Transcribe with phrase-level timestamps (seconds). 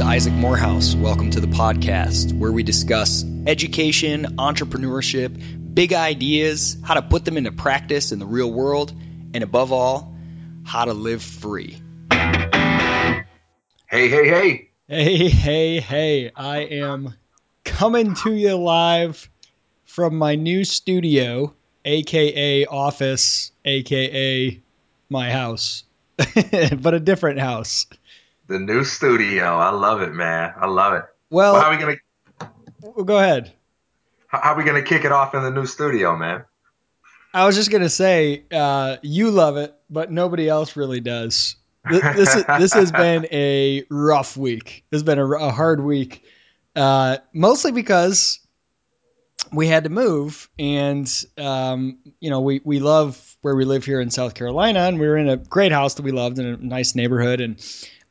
[0.00, 0.94] This is Isaac Morehouse.
[0.94, 7.36] Welcome to the podcast where we discuss education, entrepreneurship, big ideas, how to put them
[7.36, 8.94] into practice in the real world,
[9.34, 10.16] and above all,
[10.64, 11.82] how to live free.
[12.10, 13.24] Hey,
[13.90, 14.70] hey, hey.
[14.88, 16.30] Hey, hey, hey.
[16.34, 17.12] I am
[17.64, 19.28] coming to you live
[19.84, 24.62] from my new studio, aka office, aka
[25.10, 25.84] my house,
[26.16, 27.84] but a different house.
[28.50, 29.44] The new studio.
[29.58, 30.52] I love it, man.
[30.60, 31.04] I love it.
[31.30, 31.96] Well, Well, how are we gonna
[32.82, 33.52] well, go ahead.
[34.26, 36.44] how how are we gonna kick it off in the new studio, man?
[37.32, 41.54] I was just gonna say, uh, you love it, but nobody else really does.
[41.88, 44.84] Th- This this has been a rough week.
[44.90, 46.24] This has been a hard week,
[46.74, 48.40] uh, mostly because
[49.52, 51.08] we had to move, and
[51.38, 55.06] um, you know we we love where we live here in South Carolina, and we
[55.06, 57.60] were in a great house that we loved in a nice neighborhood, and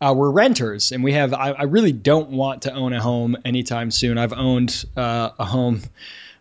[0.02, 1.34] uh, we're renters, and we have.
[1.34, 4.18] I, I really don't want to own a home anytime soon.
[4.18, 5.82] I've owned uh, a home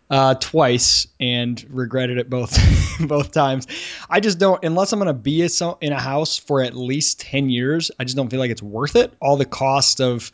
[0.09, 2.57] uh, twice and regretted it both
[2.99, 3.67] both times.
[4.09, 5.41] I just don't unless I'm going to be
[5.81, 8.95] in a house for at least 10 years, I just don't feel like it's worth
[8.95, 9.13] it.
[9.19, 10.31] All the cost of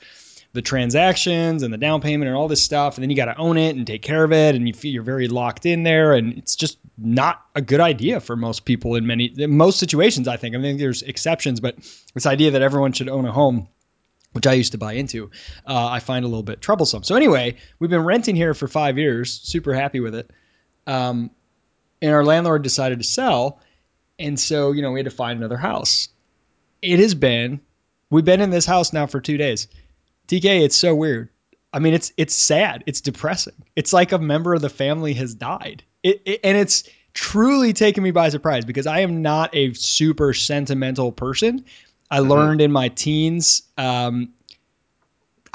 [0.56, 3.38] the transactions and the down payment and all this stuff and then you got to
[3.38, 6.14] own it and take care of it and you feel you're very locked in there
[6.14, 10.28] and it's just not a good idea for most people in many in most situations
[10.28, 10.56] I think.
[10.56, 11.76] I think there's exceptions but
[12.14, 13.68] this idea that everyone should own a home
[14.36, 15.32] which I used to buy into,
[15.66, 17.04] uh, I find a little bit troublesome.
[17.04, 20.30] So anyway, we've been renting here for five years, super happy with it.
[20.86, 21.32] Um,
[22.02, 23.62] and our landlord decided to sell,
[24.20, 26.10] and so you know we had to find another house.
[26.82, 27.62] It has been,
[28.10, 29.70] we've been in this house now for two days.
[30.28, 31.30] TK, it's so weird.
[31.74, 32.84] I mean, it's it's sad.
[32.86, 33.54] It's depressing.
[33.76, 35.84] It's like a member of the family has died.
[36.04, 36.84] It, it and it's
[37.14, 41.66] truly taken me by surprise because I am not a super sentimental person.
[42.10, 42.30] I Mhm.
[42.30, 44.30] learned in my teens um,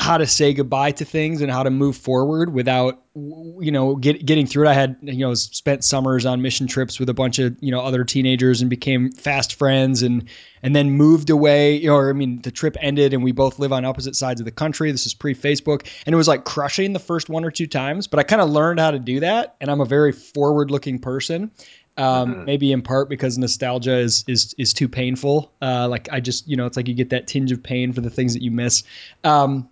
[0.01, 4.25] how to say goodbye to things and how to move forward without you know get,
[4.25, 4.71] getting through it.
[4.71, 7.81] I had you know spent summers on mission trips with a bunch of you know
[7.81, 10.31] other teenagers and became fast friends and
[10.63, 11.77] and then moved away.
[11.77, 14.41] You know, or, I mean, the trip ended and we both live on opposite sides
[14.41, 14.91] of the country.
[14.91, 18.07] This is pre Facebook, and it was like crushing the first one or two times.
[18.07, 20.99] But I kind of learned how to do that, and I'm a very forward looking
[20.99, 21.51] person.
[21.99, 22.45] Um, Mhm.
[22.47, 25.53] Maybe in part because nostalgia is is is too painful.
[25.61, 28.01] Uh, like I just you know it's like you get that tinge of pain for
[28.01, 28.85] the things that you miss.
[29.25, 29.69] Um,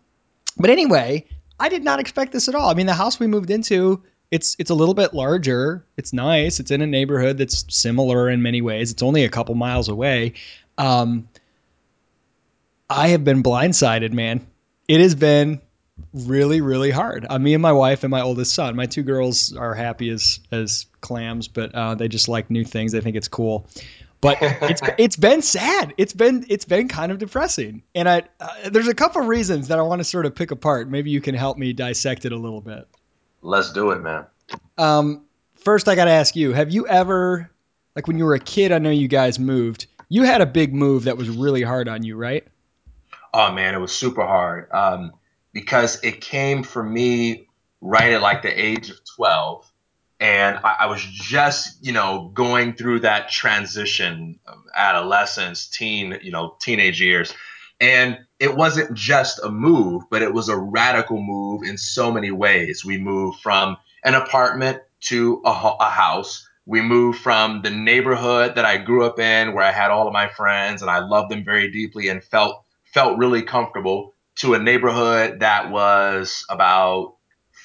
[0.59, 1.27] but anyway,
[1.59, 2.71] I did not expect this at all.
[2.71, 5.85] I mean, the house we moved into, it's it's a little bit larger.
[5.97, 6.61] It's nice.
[6.61, 8.93] It's in a neighborhood that's similar in many ways.
[8.93, 10.35] It's only a couple miles away.
[10.77, 11.29] Um,
[12.89, 14.47] I have been blindsided, man.
[14.87, 15.61] It has been
[16.13, 17.27] really, really hard.
[17.29, 18.77] Uh, me and my wife and my oldest son.
[18.77, 22.93] My two girls are happy as as clams, but uh, they just like new things.
[22.93, 23.67] They think it's cool.
[24.21, 25.95] But it's it's been sad.
[25.97, 27.83] It's been it's been kind of depressing.
[27.95, 30.51] And I uh, there's a couple of reasons that I want to sort of pick
[30.51, 30.89] apart.
[30.89, 32.89] Maybe you can help me dissect it a little bit.
[33.43, 34.27] Let's do it, man.
[34.77, 35.25] Um,
[35.57, 37.51] first, I got to ask you: Have you ever,
[37.95, 38.73] like when you were a kid?
[38.73, 39.87] I know you guys moved.
[40.09, 42.47] You had a big move that was really hard on you, right?
[43.35, 44.69] Oh man, it was super hard.
[44.73, 45.13] Um,
[45.53, 47.49] because it came for me
[47.81, 49.68] right at like the age of 12.
[50.21, 56.33] And I, I was just, you know, going through that transition of adolescence, teen, you
[56.33, 57.33] know, teenage years.
[57.81, 62.33] And it wasn't just a move, but it was a radical move in so many
[62.33, 62.85] ways.
[62.85, 66.49] We moved from an apartment to a, a house.
[66.67, 70.13] We moved from the neighborhood that I grew up in, where I had all of
[70.13, 74.59] my friends and I loved them very deeply and felt felt really comfortable, to a
[74.59, 77.17] neighborhood that was about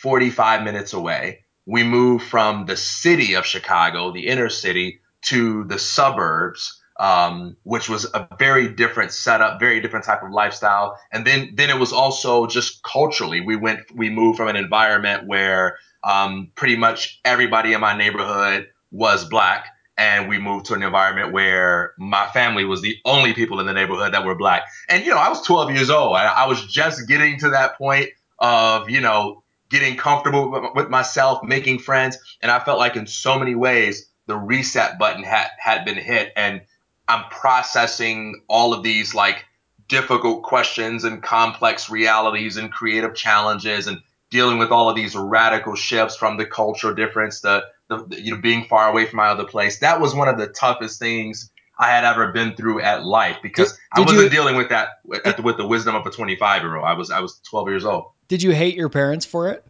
[0.01, 1.42] 45 minutes away.
[1.65, 7.89] We moved from the city of Chicago, the inner city, to the suburbs, um, which
[7.89, 10.97] was a very different setup, very different type of lifestyle.
[11.11, 15.25] And then, then it was also just culturally, we went, we moved from an environment
[15.25, 19.67] where um, pretty much everybody in my neighborhood was black,
[19.97, 23.73] and we moved to an environment where my family was the only people in the
[23.73, 24.63] neighborhood that were black.
[24.89, 26.15] And you know, I was 12 years old.
[26.15, 29.42] I, I was just getting to that point of you know
[29.73, 34.37] getting comfortable with, myself, making friends, and I felt like in so many ways the
[34.37, 36.61] reset button had had been hit, and
[37.09, 39.45] I'm processing all of these like
[39.89, 43.99] difficult questions and complex realities and creative challenges and
[44.29, 48.33] dealing with all of these radical shifts from the cultural difference, the, the, the you
[48.35, 49.79] know being far away from my other place.
[49.79, 51.49] That was one of the toughest things
[51.79, 54.89] I had ever been through at life because Did- I wasn't you- dealing with that
[55.03, 56.85] with, at the- with the wisdom of a 25 year old.
[56.85, 58.05] I was I was 12 years old.
[58.33, 59.63] Did you hate your parents for it?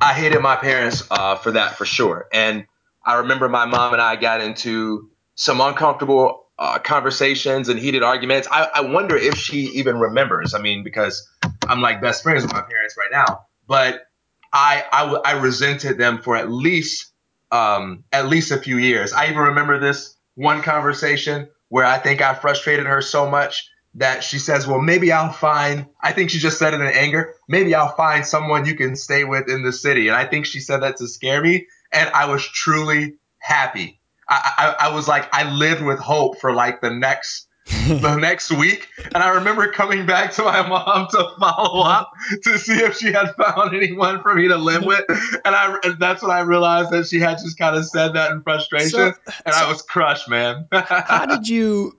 [0.00, 2.28] I hated my parents uh, for that for sure.
[2.32, 2.64] And
[3.04, 8.46] I remember my mom and I got into some uncomfortable uh, conversations and heated arguments.
[8.48, 10.54] I, I wonder if she even remembers.
[10.54, 11.28] I mean, because
[11.66, 14.06] I'm like best friends with my parents right now, but
[14.52, 17.12] I I, I resented them for at least
[17.50, 19.12] um, at least a few years.
[19.12, 24.22] I even remember this one conversation where I think I frustrated her so much that
[24.22, 27.34] she says, "Well, maybe I'll find." I think she just said it in anger.
[27.48, 30.08] Maybe I'll find someone you can stay with in the city.
[30.08, 31.66] And I think she said that to scare me.
[31.92, 34.00] And I was truly happy.
[34.28, 37.48] I, I, I was like, I lived with hope for like the next
[37.88, 38.88] the next week.
[39.14, 42.10] And I remember coming back to my mom to follow up
[42.42, 45.04] to see if she had found anyone for me to live with.
[45.44, 48.30] And I and that's when I realized that she had just kind of said that
[48.30, 48.90] in frustration.
[48.90, 49.12] So,
[49.44, 50.66] and so I was crushed, man.
[50.72, 51.98] how did you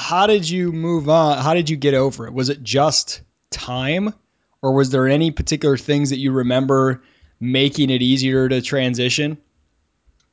[0.00, 1.38] how did you move on?
[1.38, 2.32] How did you get over it?
[2.32, 3.20] Was it just
[3.50, 4.14] time?
[4.62, 7.02] Or was there any particular things that you remember
[7.38, 9.36] making it easier to transition?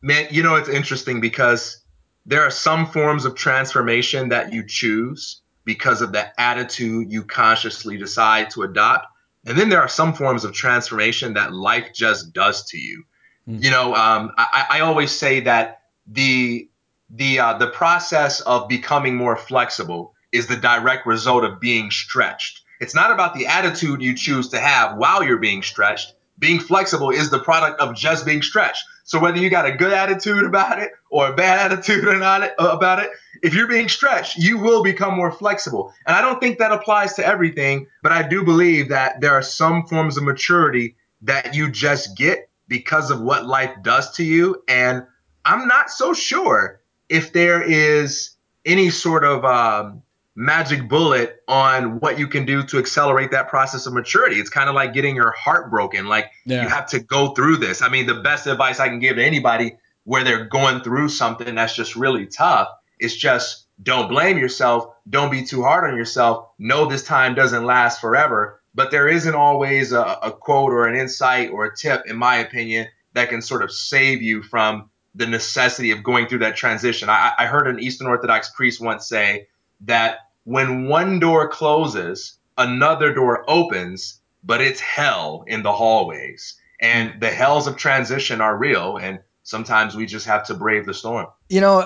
[0.01, 1.83] Man, you know, it's interesting because
[2.25, 7.97] there are some forms of transformation that you choose because of the attitude you consciously
[7.97, 9.07] decide to adopt.
[9.45, 13.03] And then there are some forms of transformation that life just does to you.
[13.49, 13.63] Mm-hmm.
[13.63, 16.69] You know, um, I, I, always say that the
[17.09, 22.61] the uh, the process of becoming more flexible is the direct result of being stretched.
[22.79, 26.13] It's not about the attitude you choose to have while you're being stretched.
[26.37, 28.83] Being flexible is the product of just being stretched.
[29.03, 32.43] So whether you got a good attitude about it or a bad attitude or not
[32.43, 33.09] uh, about it,
[33.41, 35.93] if you're being stretched, you will become more flexible.
[36.05, 39.41] And I don't think that applies to everything, but I do believe that there are
[39.41, 44.61] some forms of maturity that you just get because of what life does to you.
[44.67, 45.03] And
[45.45, 48.31] I'm not so sure if there is
[48.65, 50.03] any sort of um,
[50.37, 54.35] magic bullet on what you can do to accelerate that process of maturity.
[54.35, 56.05] It's kind of like getting your heart broken.
[56.05, 56.61] Like yeah.
[56.61, 57.81] you have to go through this.
[57.81, 61.55] I mean, the best advice I can give to anybody where they're going through something
[61.55, 62.69] that's just really tough
[62.99, 64.93] is just don't blame yourself.
[65.09, 66.49] Don't be too hard on yourself.
[66.59, 68.61] Know this time doesn't last forever.
[68.75, 72.37] But there isn't always a, a quote or an insight or a tip, in my
[72.37, 77.09] opinion, that can sort of save you from the necessity of going through that transition.
[77.09, 79.47] I, I heard an Eastern Orthodox priest once say
[79.81, 86.59] that when one door closes, another door opens, but it's hell in the hallways.
[86.79, 88.97] And the hells of transition are real.
[88.97, 91.25] And sometimes we just have to brave the storm.
[91.49, 91.79] You know,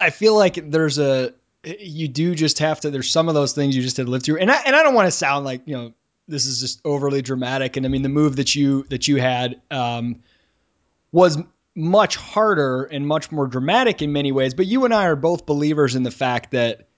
[0.00, 3.74] I feel like there's a, you do just have to, there's some of those things
[3.74, 4.38] you just have to live through.
[4.38, 5.92] And I, and I don't want to sound like, you know,
[6.28, 7.76] this is just overly dramatic.
[7.76, 10.22] And I mean, the move that you, that you had, um,
[11.10, 11.38] was
[11.78, 14.52] much harder and much more dramatic in many ways.
[14.52, 16.88] But you and I are both believers in the fact that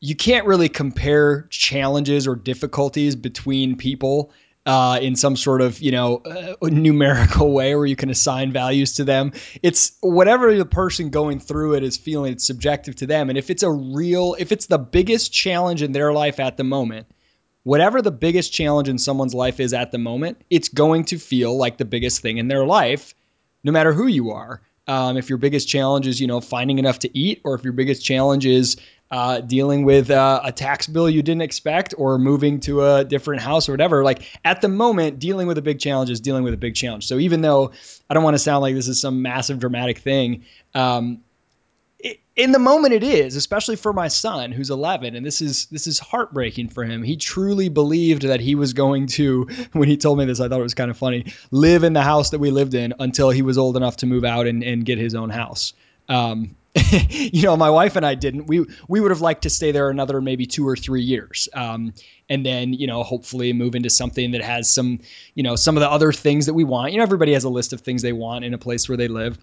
[0.00, 4.32] you can't really compare challenges or difficulties between people
[4.66, 8.94] uh, in some sort of you know uh, numerical way where you can assign values
[8.94, 9.32] to them.
[9.62, 12.32] It's whatever the person going through it is feeling.
[12.32, 15.92] It's subjective to them, and if it's a real, if it's the biggest challenge in
[15.92, 17.06] their life at the moment,
[17.64, 21.56] whatever the biggest challenge in someone's life is at the moment, it's going to feel
[21.56, 23.14] like the biggest thing in their life,
[23.64, 24.60] no matter who you are.
[24.86, 27.72] Um, if your biggest challenge is, you know, finding enough to eat, or if your
[27.72, 28.76] biggest challenge is
[29.10, 33.42] uh, dealing with uh, a tax bill you didn't expect or moving to a different
[33.42, 34.02] house or whatever.
[34.02, 37.06] Like at the moment, dealing with a big challenge is dealing with a big challenge.
[37.06, 37.72] So even though
[38.10, 41.20] I don't want to sound like this is some massive dramatic thing, um,
[42.36, 45.86] in the moment it is, especially for my son who's 11, and this is this
[45.86, 47.02] is heartbreaking for him.
[47.02, 49.48] He truly believed that he was going to.
[49.72, 51.32] When he told me this, I thought it was kind of funny.
[51.50, 54.24] Live in the house that we lived in until he was old enough to move
[54.24, 55.72] out and, and get his own house.
[56.08, 56.54] Um,
[57.08, 58.46] you know, my wife and I didn't.
[58.46, 61.94] We we would have liked to stay there another maybe two or three years, um,
[62.28, 65.00] and then you know hopefully move into something that has some
[65.34, 66.92] you know some of the other things that we want.
[66.92, 69.08] You know, everybody has a list of things they want in a place where they
[69.08, 69.38] live.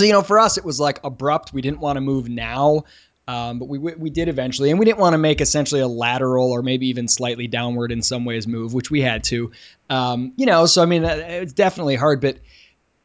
[0.00, 1.52] So you know, for us it was like abrupt.
[1.52, 2.84] We didn't want to move now.
[3.28, 6.50] Um, but we we did eventually, and we didn't want to make essentially a lateral
[6.50, 9.52] or maybe even slightly downward in some ways move, which we had to.
[9.90, 12.38] Um, you know, so I mean, uh, it's definitely hard, but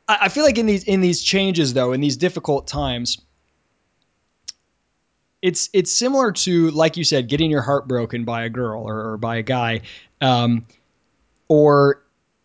[0.08, 3.18] I, I feel like in these in these changes though, in these difficult times,
[5.42, 9.12] it's it's similar to like you said, getting your heart broken by a girl or,
[9.12, 9.82] or by a guy,
[10.22, 10.66] um,
[11.50, 12.02] or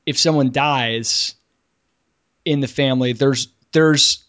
[0.06, 1.36] if someone dies
[2.44, 3.12] in the family.
[3.12, 4.24] There's there's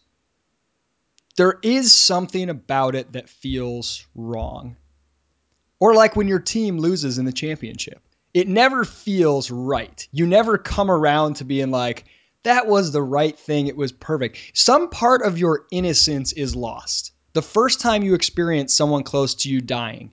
[1.41, 4.77] there is something about it that feels wrong.
[5.79, 8.00] Or like when your team loses in the championship.
[8.31, 10.07] It never feels right.
[10.12, 12.05] You never come around to being like,
[12.43, 13.65] that was the right thing.
[13.65, 14.38] It was perfect.
[14.53, 19.50] Some part of your innocence is lost the first time you experience someone close to
[19.50, 20.12] you dying,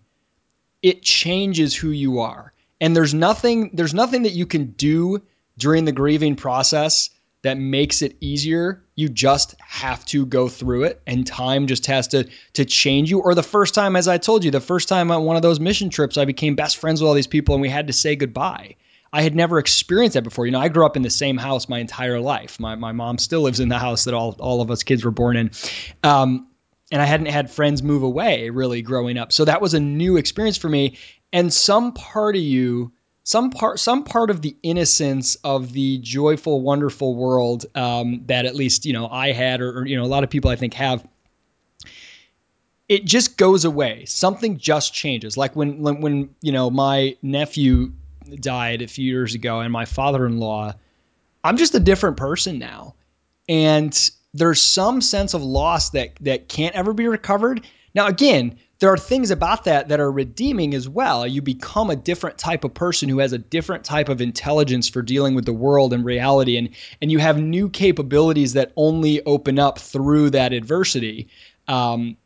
[0.83, 2.53] it changes who you are.
[2.81, 5.23] And there's nothing there's nothing that you can do
[5.59, 7.11] during the grieving process
[7.43, 8.85] that makes it easier.
[8.97, 13.21] You just have to go through it and time just has to to change you.
[13.21, 15.61] Or the first time as I told you, the first time on one of those
[15.61, 18.17] mission trips I became best friends with all these people and we had to say
[18.17, 18.77] goodbye.
[19.13, 20.47] I had never experienced that before.
[20.47, 22.61] You know, I grew up in the same house my entire life.
[22.61, 25.11] My, my mom still lives in the house that all, all of us kids were
[25.11, 25.51] born in.
[26.03, 26.49] Um,
[26.91, 29.33] and I hadn't had friends move away really growing up.
[29.33, 30.99] So that was a new experience for me.
[31.33, 32.93] And some part of you,
[33.29, 38.55] some part, some part of the innocence of the joyful, wonderful world um, that at
[38.55, 40.73] least you know I had, or, or you know a lot of people I think
[40.73, 41.07] have,
[42.89, 44.07] it just goes away.
[44.07, 45.37] Something just changes.
[45.37, 47.93] Like when when, when you know my nephew
[48.41, 50.73] died a few years ago, and my father-in-law,
[51.45, 52.95] I'm just a different person now,
[53.47, 57.61] and there's some sense of loss that that can't ever be recovered.
[57.99, 61.27] Now, again, there are things about that that are redeeming as well.
[61.27, 65.03] You become a different type of person who has a different type of intelligence for
[65.03, 66.69] dealing with the world and reality, and
[67.03, 71.27] and you have new capabilities that only open up through that adversity.
[71.67, 72.19] Um,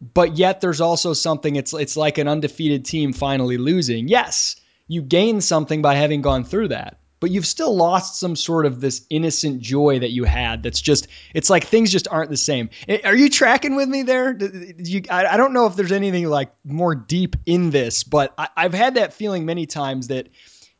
[0.00, 1.54] but yet, there's also something.
[1.54, 4.08] It's it's like an undefeated team finally losing.
[4.08, 4.56] Yes,
[4.88, 8.80] you gain something by having gone through that but you've still lost some sort of
[8.80, 10.64] this innocent joy that you had.
[10.64, 12.68] That's just, it's like things just aren't the same.
[12.88, 14.36] Eh, are you tracking with me there?
[14.36, 18.74] You, I, don't know if there's anything like more deep in this, but I, have
[18.74, 20.30] had that feeling many times that,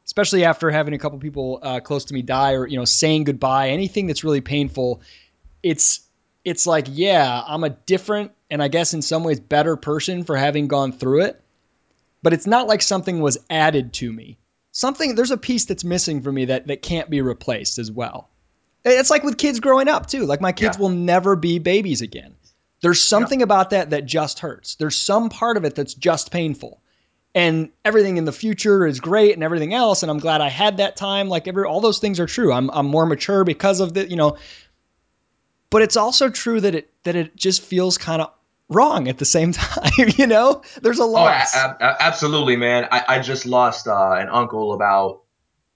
[0.05, 3.23] especially after having a couple people uh, close to me die or, you know, saying
[3.23, 5.01] goodbye, anything that's really painful,
[5.63, 6.01] it's,
[6.45, 10.37] it's like, yeah, I'm a different and I guess in some ways better person for
[10.37, 11.41] having gone through it.
[12.21, 14.39] But it's not like something was added to me
[14.73, 18.29] something there's a piece that's missing for me that that can't be replaced as well.
[18.85, 20.26] It's like with kids growing up too.
[20.26, 20.83] Like my kids yeah.
[20.83, 22.35] will never be babies again.
[22.81, 23.45] There's something yeah.
[23.45, 24.75] about that that just hurts.
[24.75, 26.81] There's some part of it that's just painful.
[27.35, 30.79] And everything in the future is great and everything else and I'm glad I had
[30.79, 32.52] that time like every all those things are true.
[32.52, 34.37] I'm I'm more mature because of the, you know,
[35.71, 38.33] but it's also true that it that it just feels kind of
[38.69, 39.90] wrong at the same time.
[40.16, 41.54] you know, there's a loss.
[41.54, 42.88] Oh, a- a- absolutely, man.
[42.90, 45.23] I, I just lost uh, an uncle about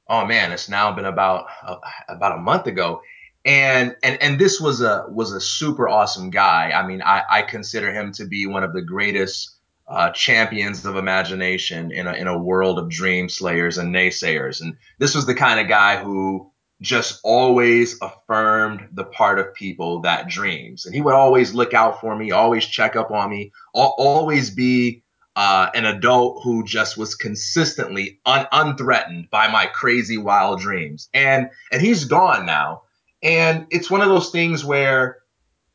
[0.09, 1.77] oh man, it's now been about uh,
[2.09, 3.01] about a month ago,
[3.45, 6.71] and and and this was a was a super awesome guy.
[6.71, 9.53] I mean, I I consider him to be one of the greatest.
[9.89, 14.61] Uh, champions of imagination in a, in a world of dream slayers and naysayers.
[14.61, 16.51] And this was the kind of guy who
[16.81, 20.85] just always affirmed the part of people that dreams.
[20.85, 25.03] And he would always look out for me, always check up on me, always be
[25.37, 31.09] uh, an adult who just was consistently un- unthreatened by my crazy wild dreams.
[31.13, 32.83] And and he's gone now.
[33.23, 35.19] And it's one of those things where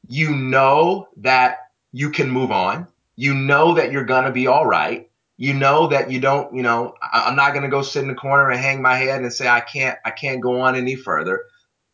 [0.07, 1.57] you know that
[1.91, 2.87] you can move on.
[3.15, 5.10] You know that you're gonna be all right
[5.41, 8.07] you know that you don't, you know, I, am not going to go sit in
[8.07, 10.95] the corner and hang my head and say I can't, I can't go on any
[10.95, 11.45] further.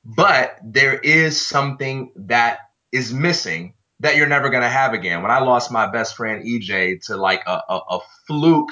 [0.04, 2.60] But there is something that
[2.92, 5.22] is missing that you're never going to have again.
[5.22, 8.72] When I lost my best friend EJ to like a, a, a fluke,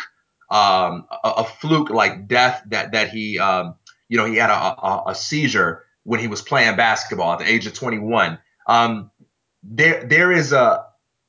[0.51, 3.75] um, a, a, fluke like death that that he, um,
[4.09, 7.65] you know, he had a, a, seizure when he was playing basketball at the age
[7.65, 8.39] of 21.
[8.67, 9.09] Um,
[9.63, 10.84] there there is a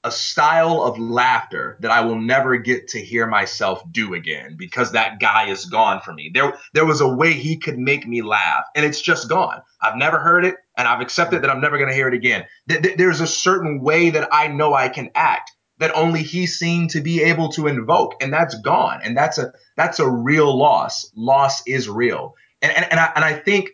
[0.07, 4.93] a style of laughter that I will never get to hear myself do again because
[4.93, 6.31] that guy is gone for me.
[6.33, 9.61] There, there was a way he could make me laugh, and it's just gone.
[9.83, 12.47] I've never heard it, and I've accepted that I'm never going to hear it again.
[12.69, 17.01] There's a certain way that I know I can act that only he seemed to
[17.01, 19.01] be able to invoke, and that's gone.
[19.03, 21.11] And that's a that's a real loss.
[21.17, 23.71] Loss is real, and and and I, and I think,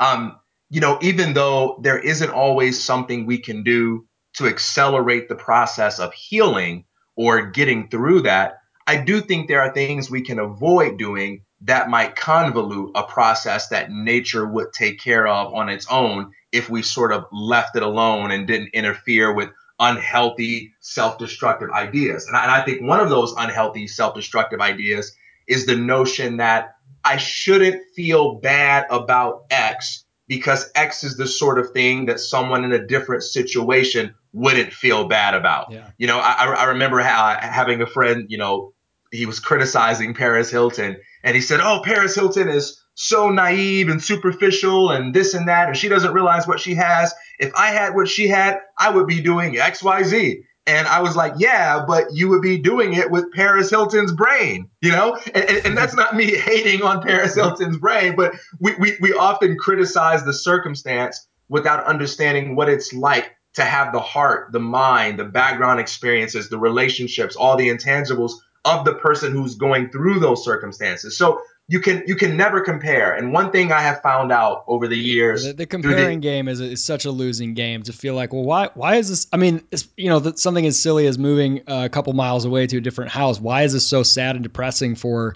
[0.00, 0.40] um,
[0.70, 5.98] you know, even though there isn't always something we can do to accelerate the process
[5.98, 6.84] of healing
[7.16, 11.88] or getting through that, I do think there are things we can avoid doing that
[11.88, 16.82] might convolute a process that nature would take care of on its own if we
[16.82, 22.26] sort of left it alone and didn't interfere with unhealthy self-destructive ideas.
[22.26, 25.14] And I, and I think one of those unhealthy self-destructive ideas
[25.46, 26.74] is the notion that
[27.04, 32.64] I shouldn't feel bad about X because X is the sort of thing that someone
[32.64, 35.72] in a different situation wouldn't feel bad about.
[35.72, 35.88] Yeah.
[35.96, 38.74] You know, I, I remember ha- having a friend, you know,
[39.10, 44.02] he was criticizing Paris Hilton and he said, Oh, Paris Hilton is so naive and
[44.02, 47.14] superficial and this and that, and she doesn't realize what she has.
[47.38, 50.42] If I had what she had, I would be doing XYZ.
[50.66, 54.68] And I was like, yeah, but you would be doing it with Paris Hilton's brain,
[54.82, 55.16] you know?
[55.34, 59.12] And, and, and, that's not me hating on Paris Hilton's brain, but we, we, we
[59.14, 65.18] often criticize the circumstance without understanding what it's like to have the heart, the mind,
[65.18, 68.32] the background experiences, the relationships, all the intangibles
[68.64, 71.16] of the person who's going through those circumstances.
[71.16, 73.14] So you can you can never compare.
[73.14, 76.48] And one thing I have found out over the years, the, the comparing the, game
[76.48, 77.82] is, is such a losing game.
[77.84, 79.26] To feel like, well, why why is this?
[79.32, 79.62] I mean,
[79.96, 83.40] you know, something as silly as moving a couple miles away to a different house.
[83.40, 85.34] Why is this so sad and depressing for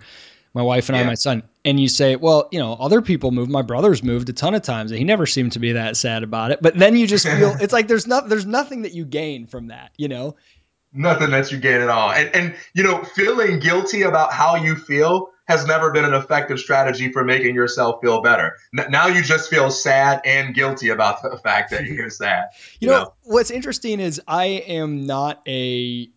[0.55, 1.05] my wife and yeah.
[1.05, 1.43] I, my son?
[1.65, 3.51] And you say, well, you know, other people moved.
[3.51, 6.23] My brother's moved a ton of times, and he never seemed to be that sad
[6.23, 6.61] about it.
[6.63, 9.69] But then you just feel it's like there's not there's nothing that you gain from
[9.69, 10.37] that, you know.
[10.93, 14.75] Nothing that you gain at all, and and you know, feeling guilty about how you
[14.75, 18.57] feel has never been an effective strategy for making yourself feel better.
[18.79, 22.51] N- now you just feel sad and guilty about the fact that you're sad.
[22.79, 26.09] You, you know, know, what's interesting is I am not a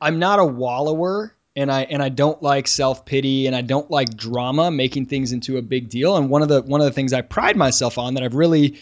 [0.00, 4.16] I'm not a wallower and I and I don't like self-pity and I don't like
[4.16, 7.12] drama making things into a big deal and one of the one of the things
[7.12, 8.78] I pride myself on that I've really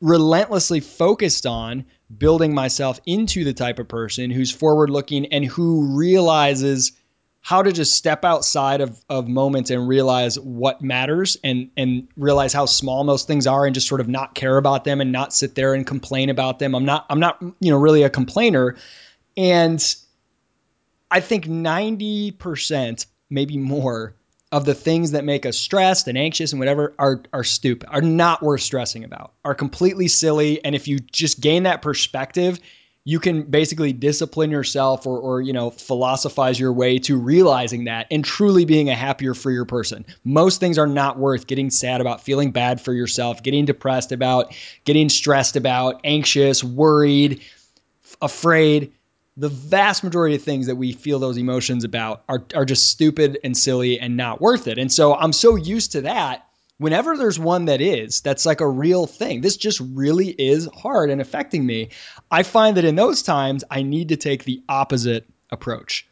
[0.00, 1.84] relentlessly focused on
[2.16, 6.92] building myself into the type of person who's forward looking and who realizes
[7.40, 12.52] how to just step outside of, of moments and realize what matters and and realize
[12.52, 15.32] how small most things are and just sort of not care about them and not
[15.32, 16.74] sit there and complain about them.
[16.76, 18.76] I'm not I'm not you know really a complainer
[19.36, 19.82] and
[21.12, 24.14] I think 90% maybe more
[24.50, 28.02] of the things that make us stressed and anxious and whatever are are stupid, are
[28.02, 30.62] not worth stressing about, are completely silly.
[30.64, 32.58] And if you just gain that perspective
[33.04, 38.06] you can basically discipline yourself or, or you know philosophize your way to realizing that
[38.10, 40.06] and truly being a happier freer person.
[40.24, 44.54] Most things are not worth getting sad about feeling bad for yourself getting depressed about
[44.84, 47.42] getting stressed about anxious worried
[48.20, 48.92] afraid
[49.36, 53.38] the vast majority of things that we feel those emotions about are, are just stupid
[53.42, 56.46] and silly and not worth it and so i'm so used to that
[56.82, 61.10] whenever there's one that is, that's like a real thing, this just really is hard
[61.10, 61.88] and affecting me.
[62.30, 66.06] I find that in those times, I need to take the opposite approach.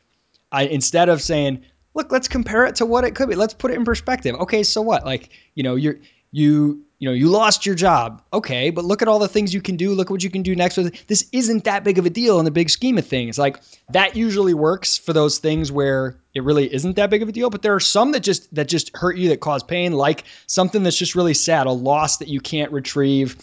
[0.53, 3.35] I instead of saying, look, let's compare it to what it could be.
[3.35, 4.37] Let's put it in perspective.
[4.37, 5.05] Okay, so what?
[5.05, 5.99] Like, you know, you're
[6.31, 8.23] you you know, you lost your job.
[8.31, 9.95] Okay, but look at all the things you can do.
[9.95, 11.05] Look what you can do next with it.
[11.07, 13.39] This isn't that big of a deal in the big scheme of things.
[13.39, 13.59] Like
[13.89, 17.49] that usually works for those things where it really isn't that big of a deal,
[17.49, 20.83] but there are some that just that just hurt you that cause pain, like something
[20.83, 23.37] that's just really sad, a loss that you can't retrieve.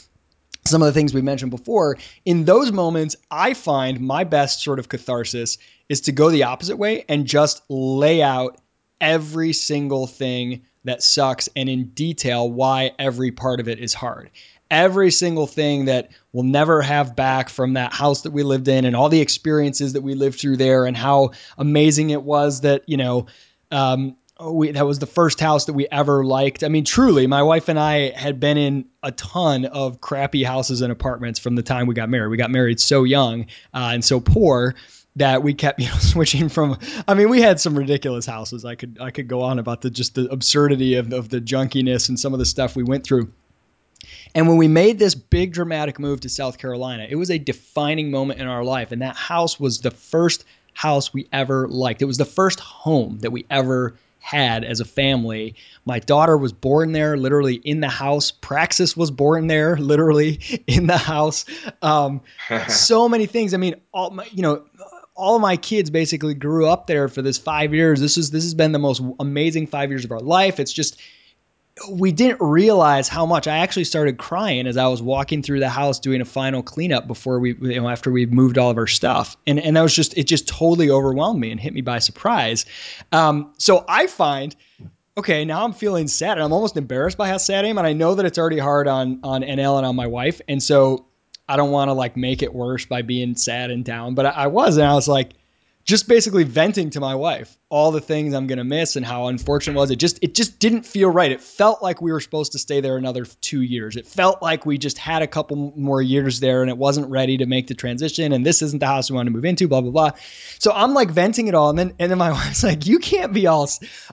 [0.67, 1.97] Some of the things we mentioned before.
[2.25, 6.75] In those moments, I find my best sort of catharsis is to go the opposite
[6.75, 8.59] way and just lay out
[8.99, 14.29] every single thing that sucks and in detail why every part of it is hard.
[14.69, 18.85] Every single thing that we'll never have back from that house that we lived in
[18.85, 22.83] and all the experiences that we lived through there and how amazing it was that,
[22.87, 23.27] you know,
[23.71, 26.63] um, we, that was the first house that we ever liked.
[26.63, 30.81] I mean, truly, my wife and I had been in a ton of crappy houses
[30.81, 32.29] and apartments from the time we got married.
[32.29, 34.75] We got married so young uh, and so poor
[35.17, 36.77] that we kept you know switching from
[37.07, 39.89] I mean we had some ridiculous houses I could I could go on about the
[39.89, 43.31] just the absurdity of, of the junkiness and some of the stuff we went through
[44.35, 48.11] and when we made this big dramatic move to South Carolina it was a defining
[48.11, 52.05] moment in our life and that house was the first house we ever liked it
[52.05, 53.95] was the first home that we ever
[54.27, 55.55] had as a family.
[55.85, 58.29] My daughter was born there, literally in the house.
[58.29, 61.45] Praxis was born there, literally in the house.
[61.81, 62.19] Um,
[62.67, 63.53] so many things.
[63.53, 64.65] I mean, all my, you know,
[65.17, 67.99] all of my kids basically grew up there for this five years.
[67.99, 70.59] This is this has been the most amazing five years of our life.
[70.59, 71.01] It's just
[71.89, 75.69] we didn't realize how much I actually started crying as I was walking through the
[75.69, 78.87] house doing a final cleanup before we you know after we moved all of our
[78.87, 81.99] stuff and and that was just it just totally overwhelmed me and hit me by
[81.99, 82.65] surprise
[83.11, 84.55] um, so I find
[85.17, 87.85] okay now I'm feeling sad and I'm almost embarrassed by how sad I am and
[87.85, 91.05] I know that it's already hard on on NL and on my wife and so
[91.47, 94.29] I don't want to like make it worse by being sad and down, but I,
[94.29, 95.33] I was, and I was like,
[95.87, 99.73] just basically venting to my wife all the things I'm gonna miss and how unfortunate
[99.73, 99.91] it was.
[99.91, 101.31] It just it just didn't feel right.
[101.31, 103.95] It felt like we were supposed to stay there another two years.
[103.95, 107.37] It felt like we just had a couple more years there and it wasn't ready
[107.37, 108.31] to make the transition.
[108.33, 109.67] And this isn't the house we want to move into.
[109.67, 110.11] Blah blah blah.
[110.59, 113.33] So I'm like venting it all, and then and then my wife's like, "You can't
[113.33, 113.69] be all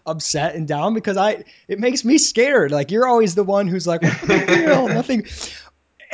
[0.07, 2.71] upset and down because I it makes me scared.
[2.71, 5.27] Like you're always the one who's like, nothing."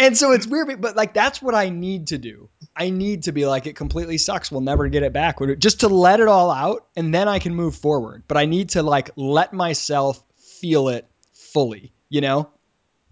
[0.00, 2.48] And so it's weird, but like that's what I need to do.
[2.74, 4.50] I need to be like it completely sucks.
[4.50, 5.38] We'll never get it back.
[5.58, 8.22] Just to let it all out, and then I can move forward.
[8.26, 11.92] But I need to like let myself feel it fully.
[12.08, 12.48] You know?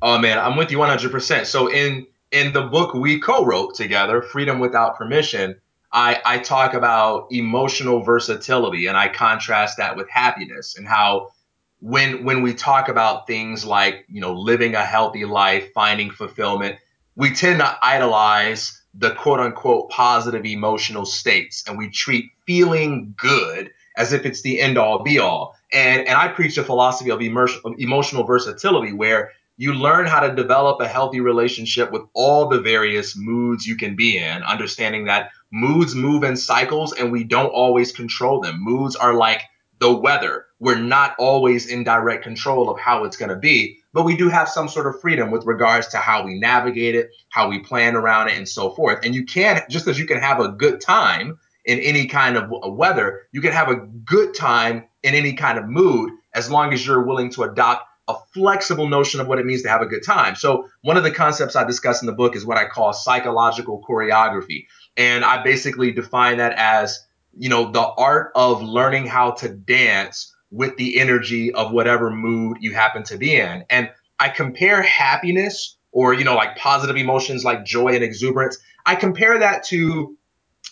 [0.00, 1.12] Oh man, I'm with you 100.
[1.12, 5.60] percent So in in the book we co-wrote together, Freedom Without Permission,
[5.92, 11.32] I I talk about emotional versatility, and I contrast that with happiness and how
[11.80, 16.76] when when we talk about things like you know living a healthy life finding fulfillment
[17.16, 23.70] we tend to idolize the quote unquote positive emotional states and we treat feeling good
[23.96, 25.56] as if it's the end all be all.
[25.72, 30.80] And, and I preach a philosophy of emotional versatility where you learn how to develop
[30.80, 35.96] a healthy relationship with all the various moods you can be in, understanding that moods
[35.96, 38.62] move in cycles and we don't always control them.
[38.62, 39.42] Moods are like
[39.80, 40.46] the weather.
[40.60, 44.28] We're not always in direct control of how it's going to be, but we do
[44.28, 47.94] have some sort of freedom with regards to how we navigate it, how we plan
[47.94, 49.04] around it, and so forth.
[49.04, 52.50] And you can, just as you can have a good time in any kind of
[52.50, 56.84] weather, you can have a good time in any kind of mood as long as
[56.84, 60.02] you're willing to adopt a flexible notion of what it means to have a good
[60.02, 60.34] time.
[60.34, 63.84] So, one of the concepts I discuss in the book is what I call psychological
[63.86, 64.66] choreography.
[64.96, 70.34] And I basically define that as, you know, the art of learning how to dance
[70.50, 73.64] with the energy of whatever mood you happen to be in.
[73.68, 78.94] And I compare happiness or, you know, like positive emotions like joy and exuberance, I
[78.94, 80.16] compare that to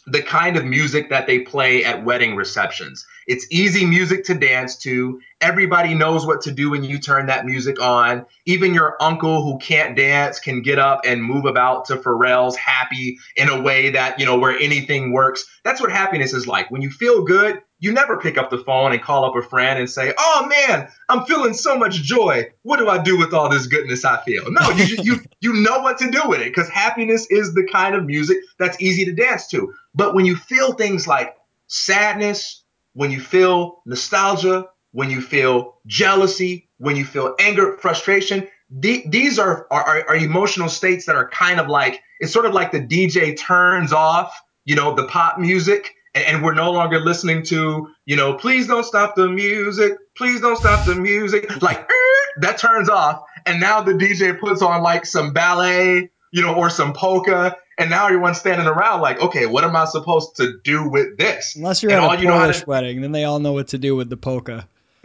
[0.07, 3.05] the kind of music that they play at wedding receptions.
[3.27, 5.21] It's easy music to dance to.
[5.41, 8.25] Everybody knows what to do when you turn that music on.
[8.45, 13.19] Even your uncle who can't dance can get up and move about to Pharrell's happy
[13.37, 15.45] in a way that, you know, where anything works.
[15.65, 16.71] That's what happiness is like.
[16.71, 19.79] When you feel good, you never pick up the phone and call up a friend
[19.79, 22.49] and say, "Oh man, I'm feeling so much joy.
[22.63, 25.81] What do I do with all this goodness I feel?" No, you you you know
[25.81, 29.13] what to do with it because happiness is the kind of music that's easy to
[29.13, 29.73] dance to.
[29.95, 31.37] But when you feel things like
[31.67, 32.63] sadness,
[32.95, 39.39] when you feel nostalgia, when you feel jealousy, when you feel anger, frustration, the, these
[39.39, 42.81] are, are are emotional states that are kind of like it's sort of like the
[42.81, 44.35] DJ turns off,
[44.65, 48.85] you know, the pop music and, we're no longer listening to, you know, please don't
[48.85, 51.63] stop the music, please don't stop the music.
[51.63, 56.43] Like er, that turns off, and now the DJ puts on like some ballet, you
[56.43, 60.37] know, or some polka, and now everyone's standing around like, okay, what am I supposed
[60.37, 61.57] to do with this?
[61.57, 63.95] Unless you're and at a Polish to- wedding, then they all know what to do
[63.95, 64.67] with the polka.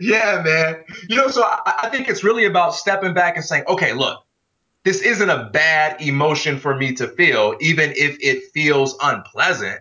[0.00, 0.84] yeah, man.
[1.08, 4.22] You know, so I, I think it's really about stepping back and saying, okay, look,
[4.88, 9.80] this isn't a bad emotion for me to feel, even if it feels unpleasant.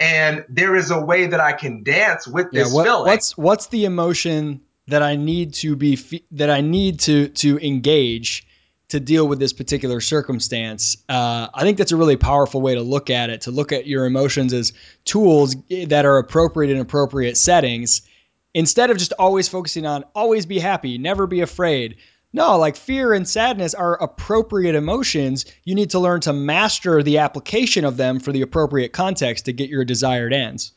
[0.00, 3.06] And there is a way that I can dance with this yeah, what, feeling.
[3.06, 8.48] What's what's the emotion that I need to be that I need to to engage
[8.88, 10.96] to deal with this particular circumstance?
[11.08, 13.42] Uh, I think that's a really powerful way to look at it.
[13.42, 14.72] To look at your emotions as
[15.04, 15.54] tools
[15.86, 18.02] that are appropriate in appropriate settings,
[18.54, 21.98] instead of just always focusing on always be happy, never be afraid
[22.32, 25.46] no, like fear and sadness are appropriate emotions.
[25.64, 29.52] You need to learn to master the application of them for the appropriate context to
[29.52, 30.72] get your desired ends.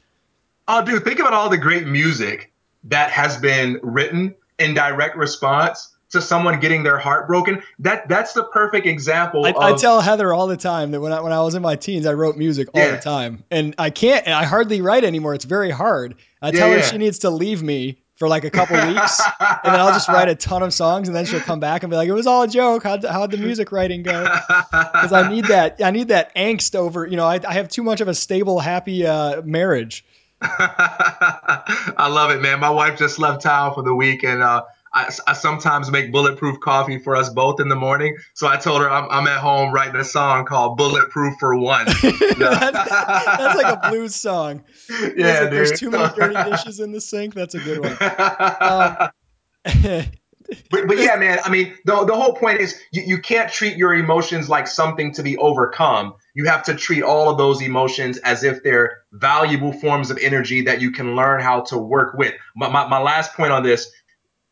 [0.67, 2.53] Oh, dude, think about all the great music
[2.85, 7.61] that has been written in direct response to someone getting their heart broken.
[7.79, 9.45] That that's the perfect example.
[9.45, 11.61] I, of, I tell Heather all the time that when I when I was in
[11.61, 12.91] my teens, I wrote music all yeah.
[12.91, 14.27] the time, and I can't.
[14.27, 15.33] I hardly write anymore.
[15.33, 16.15] It's very hard.
[16.41, 16.85] I yeah, tell her yeah.
[16.85, 20.29] she needs to leave me for like a couple weeks, and then I'll just write
[20.29, 22.43] a ton of songs, and then she'll come back and be like, "It was all
[22.43, 22.83] a joke.
[22.83, 25.81] How'd, how'd the music writing go?" Because I need that.
[25.83, 27.07] I need that angst over.
[27.07, 30.05] You know, I, I have too much of a stable, happy uh, marriage.
[30.39, 32.59] I love it, man.
[32.59, 36.59] My wife just left town for the week, and uh, I, I, sometimes make bulletproof
[36.59, 38.17] coffee for us both in the morning.
[38.33, 41.85] So I told her I'm, I'm at home writing a song called Bulletproof for One.
[42.01, 44.63] that's, that's, like a blues song.
[45.15, 47.33] Yeah, like, There's too many dirty dishes in the sink.
[47.33, 47.97] That's a good one.
[48.59, 50.11] Um,
[50.69, 53.77] but, but yeah, man, I mean, the, the whole point is you, you can't treat
[53.77, 56.15] your emotions like something to be overcome.
[56.33, 60.61] You have to treat all of those emotions as if they're valuable forms of energy
[60.63, 62.33] that you can learn how to work with.
[62.55, 63.91] My, my, my last point on this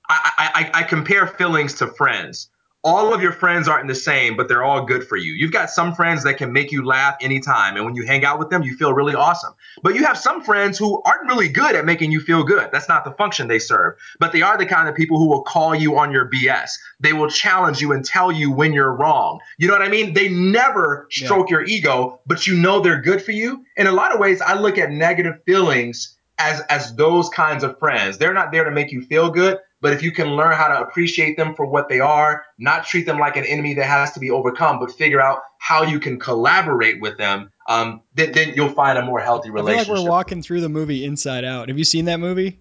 [0.09, 2.49] I, I, I compare feelings to friends.
[2.81, 5.33] All of your friends aren't the same, but they're all good for you.
[5.33, 7.75] You've got some friends that can make you laugh anytime.
[7.75, 9.53] And when you hang out with them, you feel really awesome.
[9.83, 12.69] But you have some friends who aren't really good at making you feel good.
[12.71, 13.95] That's not the function they serve.
[14.17, 16.71] But they are the kind of people who will call you on your BS.
[17.01, 19.41] They will challenge you and tell you when you're wrong.
[19.57, 20.13] You know what I mean?
[20.13, 21.57] They never stroke yeah.
[21.57, 23.65] your ego, but you know they're good for you.
[23.75, 27.77] In a lot of ways, I look at negative feelings as as those kinds of
[27.77, 28.17] friends.
[28.17, 29.59] They're not there to make you feel good.
[29.81, 33.05] But if you can learn how to appreciate them for what they are, not treat
[33.05, 36.19] them like an enemy that has to be overcome, but figure out how you can
[36.19, 39.81] collaborate with them, um, then, then you'll find a more healthy relationship.
[39.81, 41.69] I feel like we're walking through the movie Inside Out.
[41.69, 42.59] Have you seen that movie?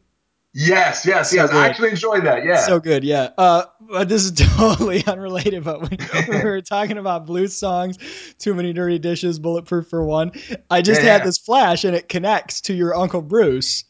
[0.54, 1.50] Yes, yes, so yes.
[1.50, 1.56] Good.
[1.56, 2.44] I actually enjoyed that.
[2.44, 2.56] Yeah.
[2.56, 3.04] So good.
[3.04, 3.30] Yeah.
[3.36, 3.64] Uh,
[4.04, 7.98] this is totally unrelated, but when, we were talking about blues songs,
[8.38, 10.32] Too Many Dirty Dishes, Bulletproof for One,
[10.70, 11.26] I just yeah, had yeah.
[11.26, 13.84] this flash and it connects to your Uncle Bruce.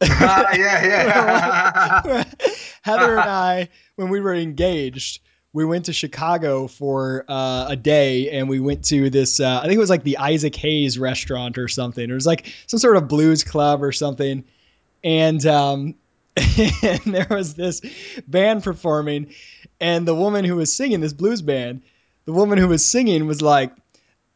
[0.00, 2.24] Uh, yeah, yeah.
[2.82, 5.20] Heather and I, when we were engaged,
[5.52, 9.40] we went to Chicago for uh, a day, and we went to this.
[9.40, 12.08] Uh, I think it was like the Isaac Hayes restaurant or something.
[12.08, 14.44] It was like some sort of blues club or something,
[15.04, 15.94] and um,
[16.82, 17.80] and there was this
[18.26, 19.32] band performing,
[19.80, 21.82] and the woman who was singing this blues band,
[22.24, 23.72] the woman who was singing was like,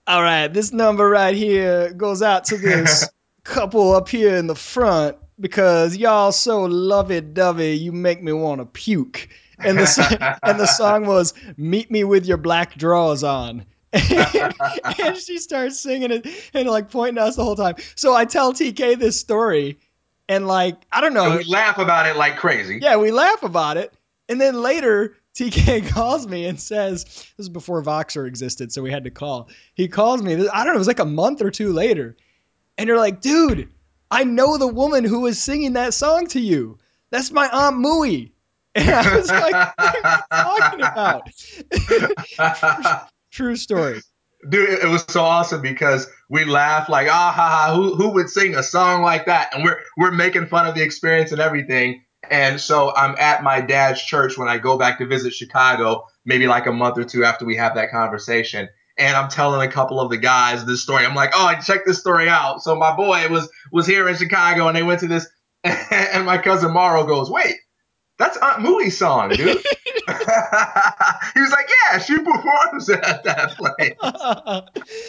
[0.07, 3.09] "All right, this number right here goes out to this
[3.43, 8.67] couple up here in the front because y'all so lovey-dovey, you make me want to
[8.67, 15.17] puke." And the and the song was "Meet Me with Your Black Drawers On." and
[15.17, 17.75] she starts singing it and like pointing at us the whole time.
[17.97, 19.79] So I tell TK this story
[20.29, 21.25] and like, I don't know.
[21.25, 22.79] And we laugh about it like crazy.
[22.81, 23.93] Yeah, we laugh about it.
[24.29, 28.91] And then later, TK calls me and says, This is before Voxer existed, so we
[28.91, 29.49] had to call.
[29.75, 32.17] He calls me, I don't know, it was like a month or two later.
[32.77, 33.71] And you're like, Dude,
[34.11, 36.79] I know the woman who was singing that song to you.
[37.11, 38.33] That's my Aunt Mooey.
[38.75, 41.29] And I was like, What are you talking about?
[43.31, 44.03] True story
[44.49, 48.29] dude, it was so awesome because we laugh like, ah, ha, ha, who, who would
[48.29, 49.55] sing a song like that?
[49.55, 52.03] And we're, we're making fun of the experience and everything.
[52.31, 56.47] And so I'm at my dad's church when I go back to visit Chicago, maybe
[56.47, 58.69] like a month or two after we have that conversation.
[58.99, 61.07] And I'm telling a couple of the guys this story.
[61.07, 62.63] I'm like, oh, check this story out.
[62.63, 65.27] So my boy was was here in Chicago, and they went to this.
[65.91, 67.55] And my cousin Morrow goes, wait,
[68.19, 69.39] that's Aunt Mooey's song, dude.
[70.09, 73.95] he was like, yeah, she performs at that place.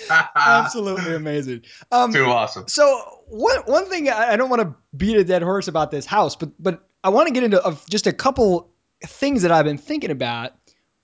[0.35, 1.63] Absolutely amazing.
[1.91, 2.67] Um, Too awesome.
[2.67, 6.35] So one one thing I don't want to beat a dead horse about this house,
[6.35, 8.69] but but I want to get into just a couple
[9.03, 10.53] things that I've been thinking about.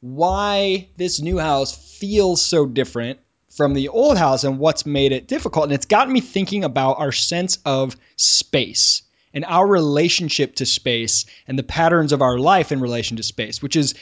[0.02, 3.20] Why this new house feels so different
[3.56, 5.66] from the old house and what's made it difficult.
[5.66, 9.02] And it's gotten me thinking about our sense of space
[9.36, 13.62] and our relationship to space and the patterns of our life in relation to space,
[13.62, 13.94] which is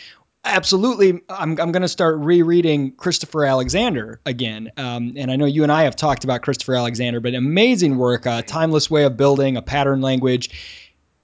[0.46, 4.72] absolutely i'm, I'm going to start rereading christopher alexander again.
[4.76, 8.26] Um, and i know you and i have talked about christopher alexander but amazing work
[8.26, 10.50] a timeless way of building a pattern language.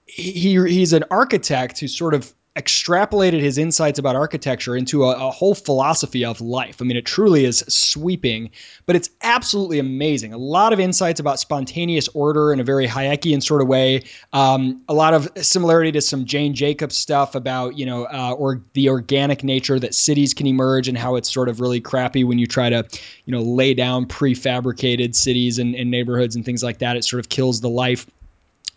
[0.06, 5.30] He, he's an architect who sort of extrapolated his insights about architecture into a, a,
[5.30, 6.82] whole philosophy of life.
[6.82, 8.50] I mean, it truly is sweeping,
[8.86, 10.32] but it's absolutely amazing.
[10.32, 14.02] A lot of insights about spontaneous order in a very Hayekian sort of way.
[14.32, 18.60] Um, a lot of similarity to some Jane Jacobs stuff about, you know, uh, or
[18.72, 22.40] the organic nature that cities can emerge and how it's sort of really crappy when
[22.40, 22.84] you try to,
[23.26, 26.96] you know, lay down prefabricated cities and, and neighborhoods and things like that.
[26.96, 28.08] It sort of kills the life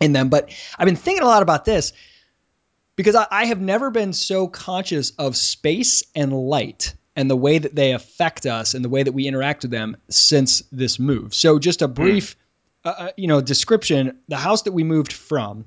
[0.00, 0.28] in them.
[0.28, 1.92] But I've been thinking a lot about this
[2.96, 7.58] because I, I have never been so conscious of space and light and the way
[7.58, 11.34] that they affect us and the way that we interact with them since this move.
[11.34, 12.36] So, just a brief,
[12.84, 12.94] mm.
[12.98, 15.66] uh, you know, description: the house that we moved from,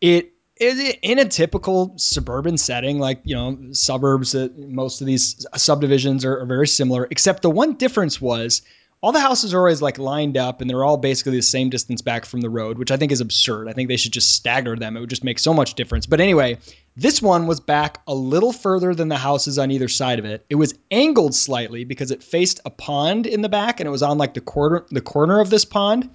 [0.00, 4.32] it is in a typical suburban setting, like you know, suburbs.
[4.32, 8.62] That most of these subdivisions are, are very similar, except the one difference was
[9.00, 12.02] all the houses are always like lined up and they're all basically the same distance
[12.02, 13.68] back from the road, which I think is absurd.
[13.68, 14.96] I think they should just stagger them.
[14.96, 16.06] It would just make so much difference.
[16.06, 16.58] But anyway,
[16.96, 20.44] this one was back a little further than the houses on either side of it.
[20.50, 24.02] It was angled slightly because it faced a pond in the back and it was
[24.02, 26.10] on like the corner the corner of this pond.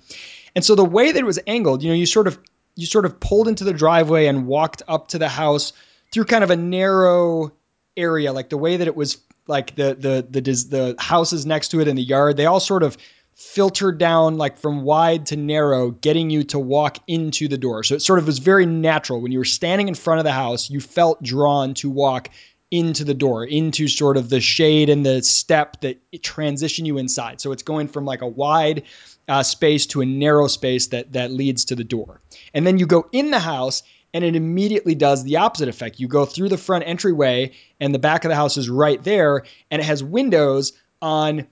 [0.53, 2.37] And so the way that it was angled, you know, you sort of
[2.75, 5.71] you sort of pulled into the driveway and walked up to the house
[6.11, 7.53] through kind of a narrow
[7.95, 11.81] area, like the way that it was like the the the the houses next to
[11.81, 12.97] it in the yard, they all sort of
[13.35, 17.83] filtered down like from wide to narrow, getting you to walk into the door.
[17.83, 19.21] So it sort of was very natural.
[19.21, 22.29] When you were standing in front of the house, you felt drawn to walk
[22.71, 27.39] into the door, into sort of the shade and the step that transition you inside.
[27.39, 28.83] So it's going from like a wide
[29.27, 32.21] uh, space to a narrow space that that leads to the door.
[32.53, 35.99] And then you go in the house and it immediately does the opposite effect.
[35.99, 39.43] You go through the front entryway, and the back of the house is right there,
[39.71, 41.47] and it has windows on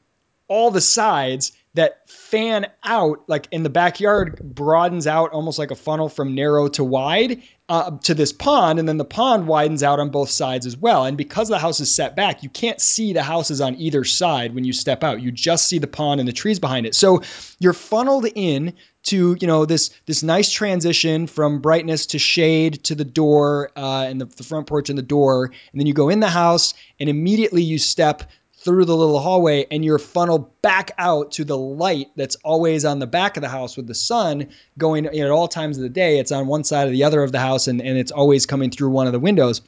[0.48, 5.76] all the sides that fan out like in the backyard broadens out almost like a
[5.76, 10.00] funnel from narrow to wide uh, to this pond and then the pond widens out
[10.00, 11.06] on both sides as well.
[11.06, 14.54] And because the house is set back you can't see the houses on either side
[14.54, 15.22] when you step out.
[15.22, 16.96] You just see the pond and the trees behind it.
[16.96, 17.22] So
[17.60, 22.96] you're funneled in to you know this this nice transition from brightness to shade to
[22.96, 26.10] the door uh, and the, the front porch and the door and then you go
[26.10, 28.24] in the house and immediately you step
[28.64, 33.00] through the little hallway and you're funneled back out to the light that's always on
[33.00, 35.84] the back of the house with the sun going you know, at all times of
[35.84, 36.20] the day.
[36.20, 38.70] It's on one side or the other of the house and, and it's always coming
[38.70, 39.62] through one of the windows.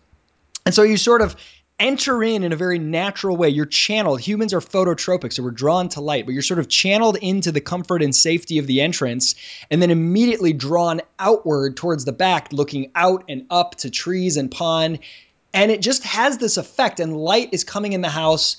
[0.65, 1.35] And so you sort of
[1.83, 3.49] enter in in a very natural way.
[3.49, 4.21] You're channeled.
[4.21, 7.59] Humans are phototropic, so we're drawn to light, but you're sort of channeled into the
[7.59, 9.35] comfort and safety of the entrance
[9.69, 14.49] and then immediately drawn outward towards the back, looking out and up to trees and
[14.49, 14.99] pond
[15.53, 18.57] And it just has this effect, and light is coming in the house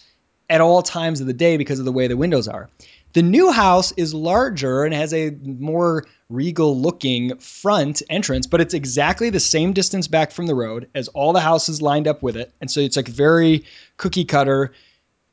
[0.49, 2.69] at all times of the day because of the way the windows are.
[3.15, 8.75] The new house is larger and has a more regal looking front entrance, but it's
[8.75, 12.37] exactly the same distance back from the road as all the houses lined up with
[12.37, 12.53] it.
[12.61, 13.65] And so it's like very
[13.97, 14.73] cookie cutter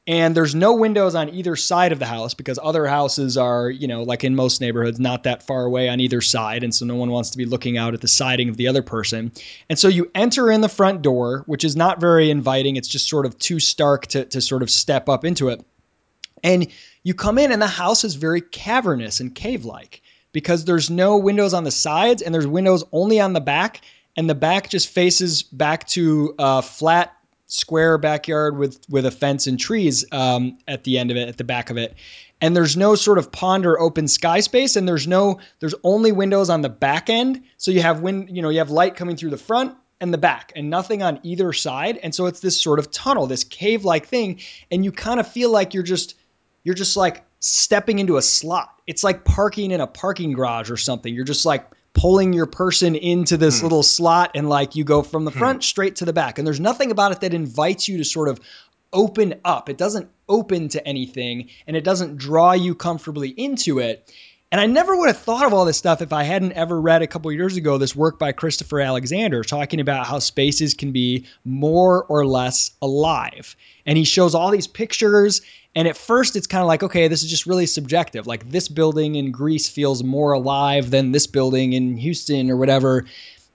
[0.07, 3.87] and there's no windows on either side of the house because other houses are, you
[3.87, 6.63] know, like in most neighborhoods, not that far away on either side.
[6.63, 8.81] And so no one wants to be looking out at the siding of the other
[8.81, 9.31] person.
[9.69, 12.77] And so you enter in the front door, which is not very inviting.
[12.77, 15.63] It's just sort of too stark to, to sort of step up into it.
[16.43, 16.67] And
[17.03, 20.01] you come in, and the house is very cavernous and cave like
[20.31, 23.81] because there's no windows on the sides and there's windows only on the back.
[24.17, 27.15] And the back just faces back to a flat
[27.47, 31.37] square backyard with with a fence and trees um, at the end of it, at
[31.37, 31.95] the back of it.
[32.39, 36.11] And there's no sort of pond or open sky space, and there's no there's only
[36.11, 37.43] windows on the back end.
[37.57, 40.17] So you have wind, you know, you have light coming through the front and the
[40.17, 41.97] back, and nothing on either side.
[41.97, 44.39] And so it's this sort of tunnel, this cave-like thing,
[44.71, 46.15] and you kind of feel like you're just
[46.63, 48.73] you're just like stepping into a slot.
[48.87, 51.13] It's like parking in a parking garage or something.
[51.13, 53.63] You're just like pulling your person into this mm.
[53.63, 55.39] little slot and like you go from the hmm.
[55.39, 55.63] front mm.
[55.63, 56.37] straight to the back.
[56.37, 58.39] And there's nothing about it that invites you to sort of
[58.93, 59.69] open up.
[59.69, 64.11] It doesn't open to anything and it doesn't draw you comfortably into it.
[64.51, 67.01] And I never would have thought of all this stuff if I hadn't ever read
[67.01, 71.25] a couple years ago this work by Christopher Alexander talking about how spaces can be
[71.45, 73.55] more or less alive.
[73.85, 75.41] And he shows all these pictures
[75.75, 78.27] and at first, it's kind of like, okay, this is just really subjective.
[78.27, 83.05] Like this building in Greece feels more alive than this building in Houston or whatever.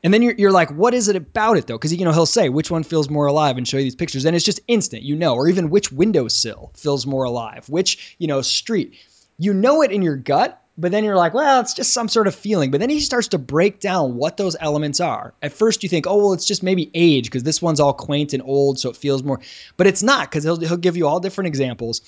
[0.02, 1.76] And then you're, you're like, what is it about it though?
[1.76, 4.24] Because you know he'll say which one feels more alive and show you these pictures,
[4.24, 8.28] and it's just instant, you know, or even which windowsill feels more alive, which you
[8.28, 8.94] know street,
[9.38, 12.26] you know it in your gut, but then you're like, well, it's just some sort
[12.26, 12.70] of feeling.
[12.70, 15.32] But then he starts to break down what those elements are.
[15.42, 18.34] At first, you think, oh, well, it's just maybe age because this one's all quaint
[18.34, 19.40] and old, so it feels more.
[19.76, 22.02] But it's not because he'll, he'll give you all different examples.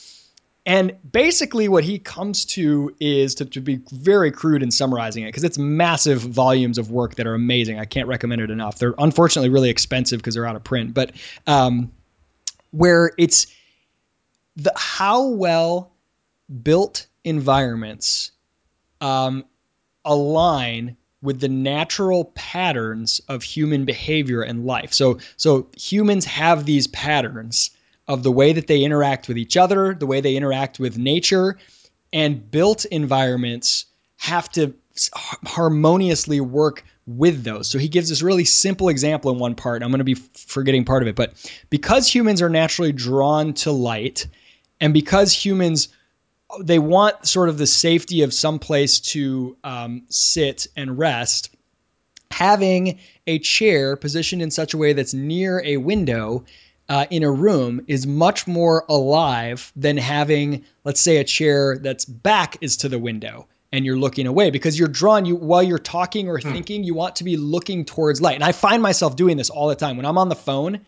[0.67, 5.29] And basically, what he comes to is to, to be very crude in summarizing it
[5.29, 7.79] because it's massive volumes of work that are amazing.
[7.79, 8.79] I can't recommend it enough.
[8.79, 11.13] They're unfortunately really expensive because they're out of print, but
[11.47, 11.91] um,
[12.71, 13.47] where it's
[14.57, 15.93] the how well
[16.63, 18.33] built environments
[19.01, 19.45] um,
[20.05, 24.93] align with the natural patterns of human behavior and life.
[24.93, 27.71] So, so humans have these patterns
[28.07, 31.59] of the way that they interact with each other, the way they interact with nature,
[32.13, 34.75] and built environments have to
[35.45, 37.69] harmoniously work with those.
[37.69, 39.83] So he gives this really simple example in one part.
[39.83, 41.35] I'm going to be forgetting part of it, but
[41.71, 44.27] because humans are naturally drawn to light,
[44.81, 45.89] and because humans
[46.61, 51.55] they want sort of the safety of some place to um, sit and rest.
[52.31, 56.45] Having a chair positioned in such a way that's near a window
[56.89, 62.05] uh, in a room is much more alive than having, let's say, a chair that's
[62.05, 65.79] back is to the window and you're looking away because you're drawn you while you're
[65.79, 66.53] talking or hmm.
[66.53, 69.69] thinking you want to be looking towards light and i find myself doing this all
[69.69, 70.81] the time when i'm on the phone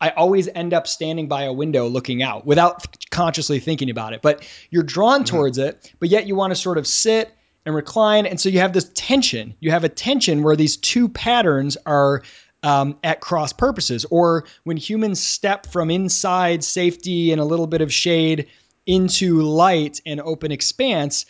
[0.00, 4.22] I always end up standing by a window looking out without consciously thinking about it.
[4.22, 5.36] But you're drawn mm-hmm.
[5.36, 7.32] towards it, but yet you want to sort of sit
[7.66, 8.26] and recline.
[8.26, 9.54] And so you have this tension.
[9.60, 12.22] You have a tension where these two patterns are
[12.62, 14.04] um, at cross purposes.
[14.10, 18.48] Or when humans step from inside safety and a little bit of shade
[18.86, 21.26] into light and open expanse,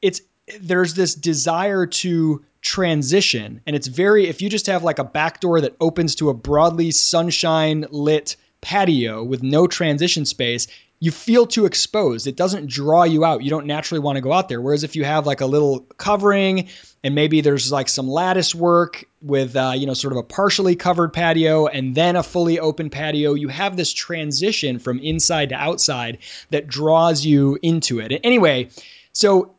[0.00, 0.20] it's
[0.60, 3.60] there's this desire to transition.
[3.66, 6.34] And it's very, if you just have like a back door that opens to a
[6.34, 10.66] broadly sunshine lit patio with no transition space,
[11.00, 12.26] you feel too exposed.
[12.26, 13.42] It doesn't draw you out.
[13.42, 14.60] You don't naturally want to go out there.
[14.60, 16.68] Whereas if you have like a little covering
[17.02, 20.76] and maybe there's like some lattice work with, uh, you know, sort of a partially
[20.76, 25.56] covered patio and then a fully open patio, you have this transition from inside to
[25.56, 26.18] outside
[26.50, 28.18] that draws you into it.
[28.24, 28.70] Anyway,
[29.12, 29.54] so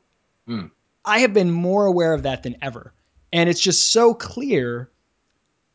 [0.47, 0.71] mm.
[1.05, 2.93] I have been more aware of that than ever.
[3.31, 4.89] And it's just so clear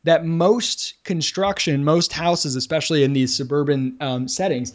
[0.04, 4.72] that most construction, most houses, especially in these suburban um, settings,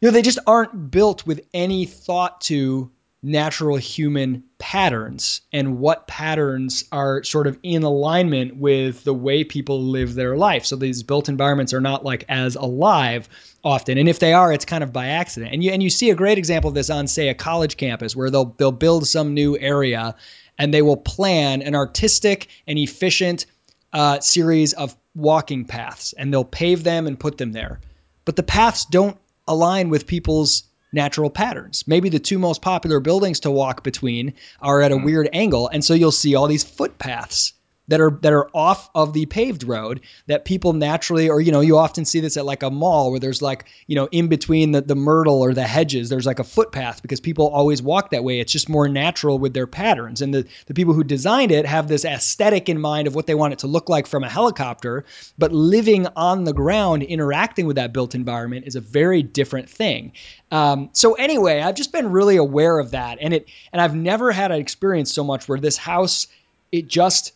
[0.00, 2.90] you know, they just aren't built with any thought to
[3.22, 9.82] natural human patterns and what patterns are sort of in alignment with the way people
[9.82, 10.64] live their life.
[10.64, 13.28] So these built environments are not like as alive
[13.64, 13.98] often.
[13.98, 15.52] And if they are, it's kind of by accident.
[15.52, 18.14] And you and you see a great example of this on say a college campus
[18.14, 20.14] where they'll they'll build some new area
[20.56, 23.46] and they will plan an artistic and efficient
[23.92, 27.80] uh, series of walking paths and they'll pave them and put them there.
[28.24, 29.16] But the paths don't
[29.48, 31.84] align with people's natural patterns.
[31.86, 35.04] Maybe the two most popular buildings to walk between are at a mm.
[35.04, 35.68] weird angle.
[35.68, 37.52] And so you'll see all these footpaths
[37.88, 41.60] that are that are off of the paved road that people naturally or you know
[41.60, 44.72] you often see this at like a mall where there's like you know in between
[44.72, 48.24] the, the myrtle or the hedges there's like a footpath because people always walk that
[48.24, 48.40] way.
[48.40, 50.22] It's just more natural with their patterns.
[50.22, 53.34] And the, the people who designed it have this aesthetic in mind of what they
[53.34, 55.04] want it to look like from a helicopter
[55.38, 60.12] but living on the ground interacting with that built environment is a very different thing.
[60.50, 63.18] Um, so anyway i've just been really aware of that.
[63.20, 66.26] And it and i've never had an experience so much where this house
[66.72, 67.32] it just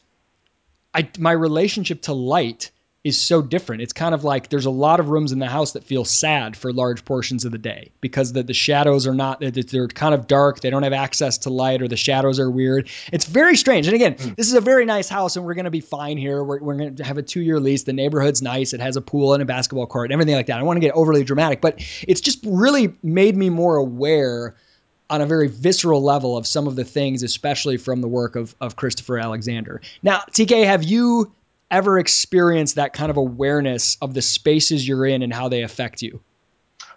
[0.95, 2.71] I my relationship to light
[3.05, 3.83] is so different.
[3.83, 6.57] It's kind of like there's a lot of rooms in the house that feel sad
[6.57, 10.29] for large portions of the day because the, the shadows are not, they're kind of
[10.29, 10.61] dark.
[10.61, 12.89] They don't have access to light or the shadows are weird.
[13.13, 13.89] It's very strange.
[13.89, 14.37] And again, mm.
[14.37, 16.45] this is a very nice house and we're going to be fine here.
[16.45, 17.83] We're, we're going to have a two year lease.
[17.83, 18.73] The neighborhood's nice.
[18.73, 20.55] It has a pool and a basketball court and everything like that.
[20.55, 24.55] I don't want to get overly dramatic, but it's just really made me more aware
[25.13, 28.57] on a very visceral level of some of the things, especially from the work of,
[28.63, 29.83] of Christopher Alexander.
[30.03, 31.31] Now, TK, have you
[31.71, 36.01] ever experienced that kind of awareness of the spaces you're in and how they affect
[36.01, 36.19] you?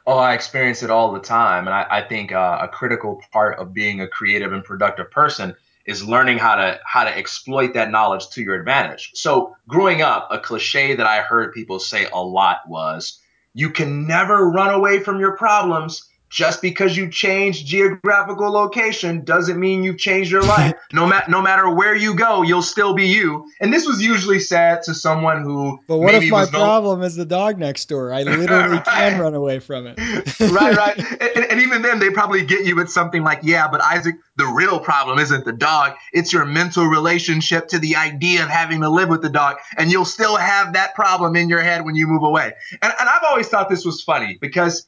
[0.07, 1.67] Oh, I experience it all the time.
[1.67, 5.53] And I, I think uh, a critical part of being a creative and productive person
[5.85, 9.11] is learning how to how to exploit that knowledge to your advantage.
[9.13, 13.19] So growing up, a cliche that I heard people say a lot was,
[13.53, 19.59] you can never run away from your problems just because you change geographical location doesn't
[19.59, 20.73] mean you've changed your life.
[20.93, 23.45] no, ma- no matter where you go, you'll still be you.
[23.61, 25.79] And this was usually said to someone who.
[25.87, 28.13] But what if my problem no- is the dog next door?
[28.13, 28.85] I literally right.
[28.85, 29.97] can run away from it.
[30.39, 30.97] right, right.
[30.97, 34.45] And, and even then, they probably get you with something like, yeah, but Isaac, the
[34.45, 35.93] real problem isn't the dog.
[36.11, 39.57] It's your mental relationship to the idea of having to live with the dog.
[39.77, 42.53] And you'll still have that problem in your head when you move away.
[42.81, 44.87] And, and I've always thought this was funny because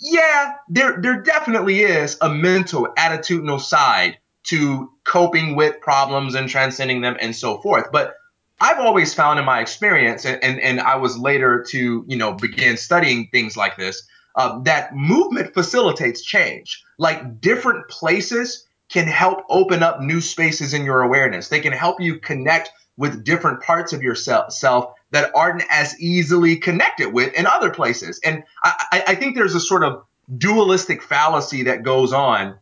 [0.00, 7.00] yeah, there there definitely is a mental attitudinal side to coping with problems and transcending
[7.00, 7.86] them and so forth.
[7.92, 8.14] But
[8.60, 12.32] I've always found in my experience, and, and, and I was later to, you know,
[12.32, 14.02] begin studying things like this,
[14.36, 16.82] uh, that movement facilitates change.
[16.98, 21.48] Like different places can help open up new spaces in your awareness.
[21.48, 27.12] They can help you connect with different parts of yourself that aren't as easily connected
[27.12, 28.20] with in other places.
[28.24, 30.04] And I, I think there's a sort of
[30.36, 32.56] dualistic fallacy that goes on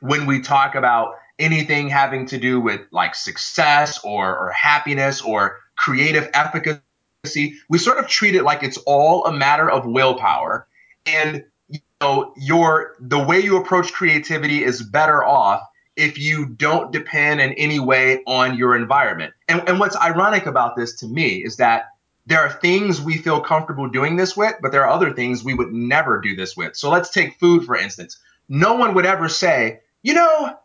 [0.00, 5.58] when we talk about anything having to do with like success or, or happiness or
[5.76, 7.54] creative efficacy.
[7.68, 10.66] We sort of treat it like it's all a matter of willpower.
[11.06, 15.62] And you know, your the way you approach creativity is better off
[15.96, 19.34] if you don't depend in any way on your environment.
[19.48, 21.86] And, and what's ironic about this to me is that
[22.26, 25.54] there are things we feel comfortable doing this with, but there are other things we
[25.54, 26.76] would never do this with.
[26.76, 28.18] So let's take food, for instance.
[28.48, 30.56] No one would ever say, you know,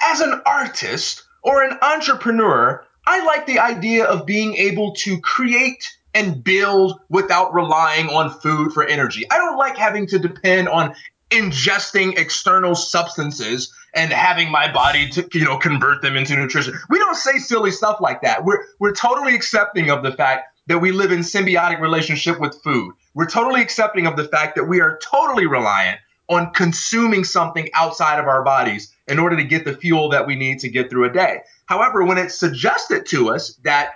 [0.00, 5.96] as an artist or an entrepreneur, I like the idea of being able to create
[6.14, 9.24] and build without relying on food for energy.
[9.30, 10.94] I don't like having to depend on
[11.30, 16.78] ingesting external substances and having my body to you know convert them into nutrition.
[16.90, 18.44] We don't say silly stuff like that.
[18.44, 22.94] We're we're totally accepting of the fact that we live in symbiotic relationship with food.
[23.14, 28.18] We're totally accepting of the fact that we are totally reliant on consuming something outside
[28.18, 31.04] of our bodies in order to get the fuel that we need to get through
[31.04, 31.40] a day.
[31.66, 33.92] However, when it's suggested to us that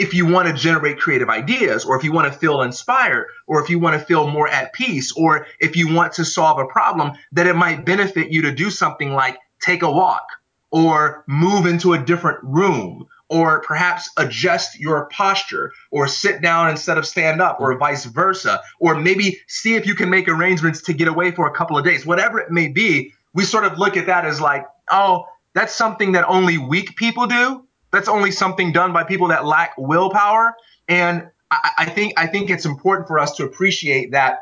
[0.00, 3.62] if you want to generate creative ideas, or if you want to feel inspired, or
[3.62, 6.64] if you want to feel more at peace, or if you want to solve a
[6.64, 10.26] problem, that it might benefit you to do something like take a walk,
[10.70, 16.96] or move into a different room, or perhaps adjust your posture, or sit down instead
[16.96, 20.94] of stand up, or vice versa, or maybe see if you can make arrangements to
[20.94, 23.12] get away for a couple of days, whatever it may be.
[23.34, 27.26] We sort of look at that as like, oh, that's something that only weak people
[27.26, 30.54] do that's only something done by people that lack willpower.
[30.88, 34.40] And I, I think I think it's important for us to appreciate that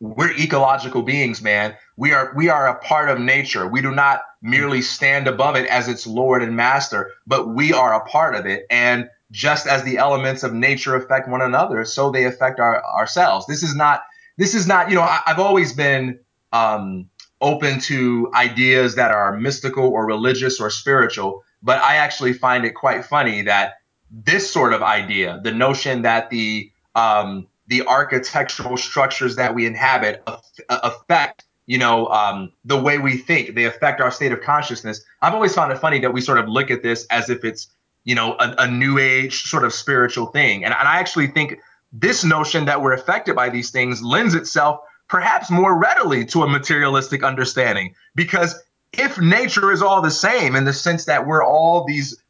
[0.00, 1.76] we're ecological beings, man.
[1.96, 3.68] We are we are a part of nature.
[3.68, 7.94] We do not merely stand above it as its lord and master, but we are
[7.94, 8.66] a part of it.
[8.70, 13.46] And just as the elements of nature affect one another, so they affect our ourselves.
[13.46, 14.02] This is not
[14.36, 16.18] this is not you know I, have always been
[16.52, 17.08] um,
[17.40, 22.74] open to ideas that are mystical or religious or spiritual, but I actually find it
[22.74, 23.74] quite funny that
[24.10, 30.22] this sort of idea, the notion that the um, the architectural structures that we inhabit
[30.68, 35.02] affect you know um, the way we think they affect our state of consciousness.
[35.22, 37.68] I've always found it funny that we sort of look at this as if it's
[38.04, 40.64] you know a, a new age sort of spiritual thing.
[40.64, 41.58] And, and i actually think
[41.92, 46.48] this notion that we're affected by these things lends itself perhaps more readily to a
[46.48, 48.54] materialistic understanding because
[48.92, 52.22] if nature is all the same in the sense that we're all these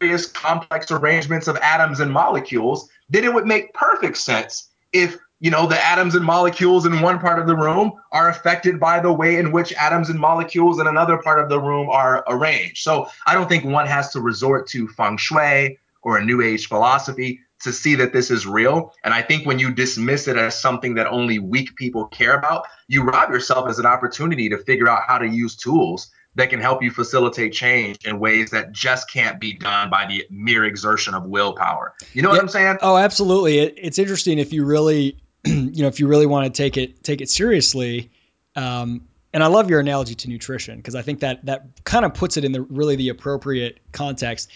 [0.00, 5.50] various complex arrangements of atoms and molecules, then it would make perfect sense if you
[5.50, 9.12] know the atoms and molecules in one part of the room are affected by the
[9.12, 12.78] way in which atoms and molecules in another part of the room are arranged.
[12.78, 16.68] So I don't think one has to resort to feng shui or a new age
[16.68, 18.94] philosophy to see that this is real.
[19.04, 22.66] And I think when you dismiss it as something that only weak people care about,
[22.88, 26.60] you rob yourself as an opportunity to figure out how to use tools that can
[26.60, 31.14] help you facilitate change in ways that just can't be done by the mere exertion
[31.14, 31.94] of willpower.
[32.12, 32.34] You know yeah.
[32.34, 32.78] what I'm saying?
[32.82, 33.58] Oh, absolutely.
[33.58, 37.02] It, it's interesting if you really, you know, if you really want to take it
[37.02, 38.10] take it seriously.
[38.56, 42.14] Um, and I love your analogy to nutrition because I think that that kind of
[42.14, 44.50] puts it in the really the appropriate context.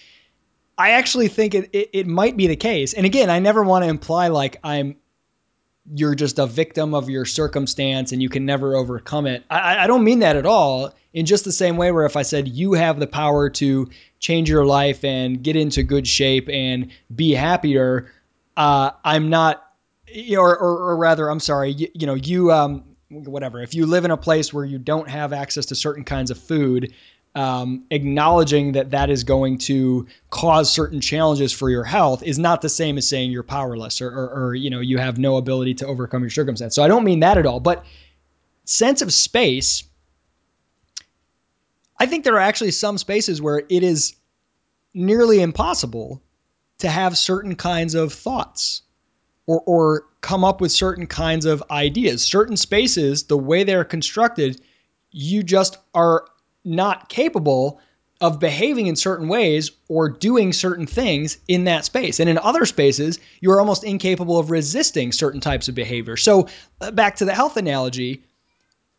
[0.77, 2.95] I actually think it, it, it might be the case.
[2.95, 4.97] And again, I never want to imply like I'm
[5.93, 9.45] you're just a victim of your circumstance and you can never overcome it.
[9.51, 10.95] I, I don't mean that at all.
[11.13, 14.49] In just the same way, where if I said you have the power to change
[14.49, 18.11] your life and get into good shape and be happier,
[18.57, 19.63] uh, I'm not,
[20.37, 23.63] or, or, or, rather, I'm sorry, you, you know, you, um, whatever.
[23.63, 26.39] If you live in a place where you don't have access to certain kinds of
[26.39, 26.93] food,
[27.35, 32.63] um, acknowledging that that is going to cause certain challenges for your health is not
[32.63, 35.75] the same as saying you're powerless or, or, or, you know you have no ability
[35.75, 36.75] to overcome your circumstance.
[36.75, 37.85] So I don't mean that at all, but
[38.65, 39.85] sense of space.
[41.99, 44.15] I think there are actually some spaces where it is
[44.93, 46.23] nearly impossible
[46.79, 48.83] to have certain kinds of thoughts
[49.47, 52.23] or, or come up with certain kinds of ideas.
[52.25, 54.61] Certain spaces, the way they're constructed,
[55.11, 56.27] you just are
[56.65, 57.81] not capable
[58.21, 62.21] of behaving in certain ways or doing certain things in that space.
[62.21, 66.17] And in other spaces, you're almost incapable of resisting certain types of behavior.
[66.17, 66.49] So,
[66.81, 68.23] uh, back to the health analogy,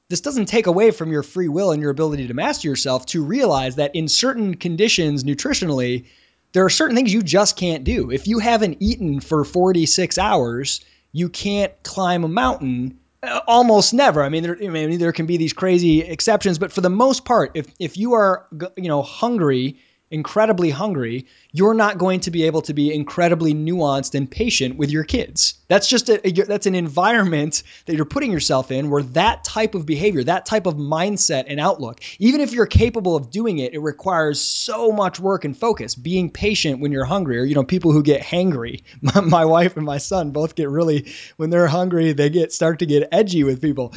[0.10, 3.24] this doesn't take away from your free will and your ability to master yourself to
[3.24, 6.06] realize that in certain conditions nutritionally,
[6.52, 8.12] there are certain things you just can't do.
[8.12, 13.00] If you haven't eaten for 46 hours, you can't climb a mountain
[13.48, 14.24] almost never.
[14.24, 17.26] I mean, there, I mean, there can be these crazy exceptions, but for the most
[17.26, 18.46] part, if if you are
[18.78, 19.78] you know hungry
[20.12, 24.92] incredibly hungry, you're not going to be able to be incredibly nuanced and patient with
[24.92, 25.56] your kids.
[25.68, 29.86] That's just a, that's an environment that you're putting yourself in where that type of
[29.86, 33.80] behavior, that type of mindset and outlook, even if you're capable of doing it, it
[33.80, 35.96] requires so much work and focus.
[35.96, 38.84] Being patient when you're hungry, or you know, people who get hangry.
[39.02, 42.80] My, my wife and my son both get really when they're hungry, they get start
[42.80, 43.94] to get edgy with people.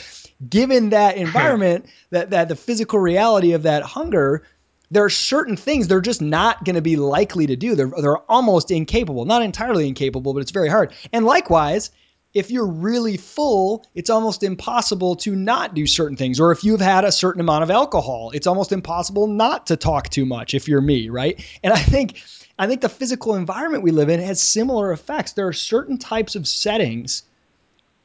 [0.48, 4.44] Given that environment, that that the physical reality of that hunger,
[4.90, 7.74] there are certain things they're just not going to be likely to do.
[7.74, 10.92] They're, they're almost incapable, not entirely incapable, but it's very hard.
[11.12, 11.90] And likewise,
[12.34, 16.40] if you're really full, it's almost impossible to not do certain things.
[16.40, 20.08] Or if you've had a certain amount of alcohol, it's almost impossible not to talk
[20.08, 21.42] too much if you're me, right?
[21.62, 22.22] And I think
[22.58, 25.32] I think the physical environment we live in has similar effects.
[25.32, 27.22] There are certain types of settings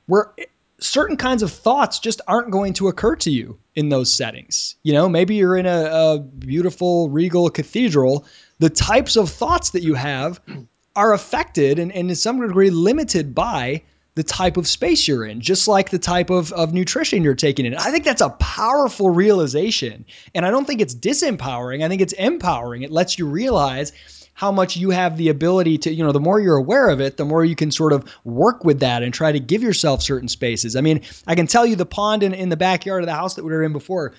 [0.05, 0.31] where
[0.79, 4.76] certain kinds of thoughts just aren't going to occur to you in those settings.
[4.84, 8.26] You know, maybe you're in a, a beautiful regal cathedral.
[8.59, 10.39] The types of thoughts that you have
[10.95, 13.84] are affected and, and in some degree limited by
[14.15, 17.65] the type of space you're in, just like the type of, of nutrition you're taking
[17.65, 17.74] in.
[17.74, 20.05] I think that's a powerful realization.
[20.36, 21.84] And I don't think it's disempowering.
[21.84, 22.84] I think it's empowering.
[22.84, 23.91] It lets you realize
[24.34, 27.17] how much you have the ability to, you know, the more you're aware of it,
[27.17, 30.27] the more you can sort of work with that and try to give yourself certain
[30.27, 30.75] spaces.
[30.75, 33.36] I mean, I can tell you the pond in, in the backyard of the house
[33.36, 34.13] that we were in before,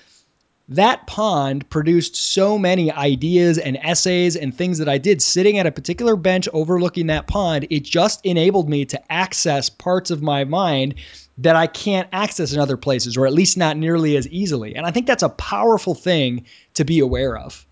[0.68, 5.66] that pond produced so many ideas and essays and things that I did sitting at
[5.66, 7.66] a particular bench overlooking that pond.
[7.68, 10.94] It just enabled me to access parts of my mind
[11.38, 14.76] that I can't access in other places, or at least not nearly as easily.
[14.76, 17.66] And I think that's a powerful thing to be aware of.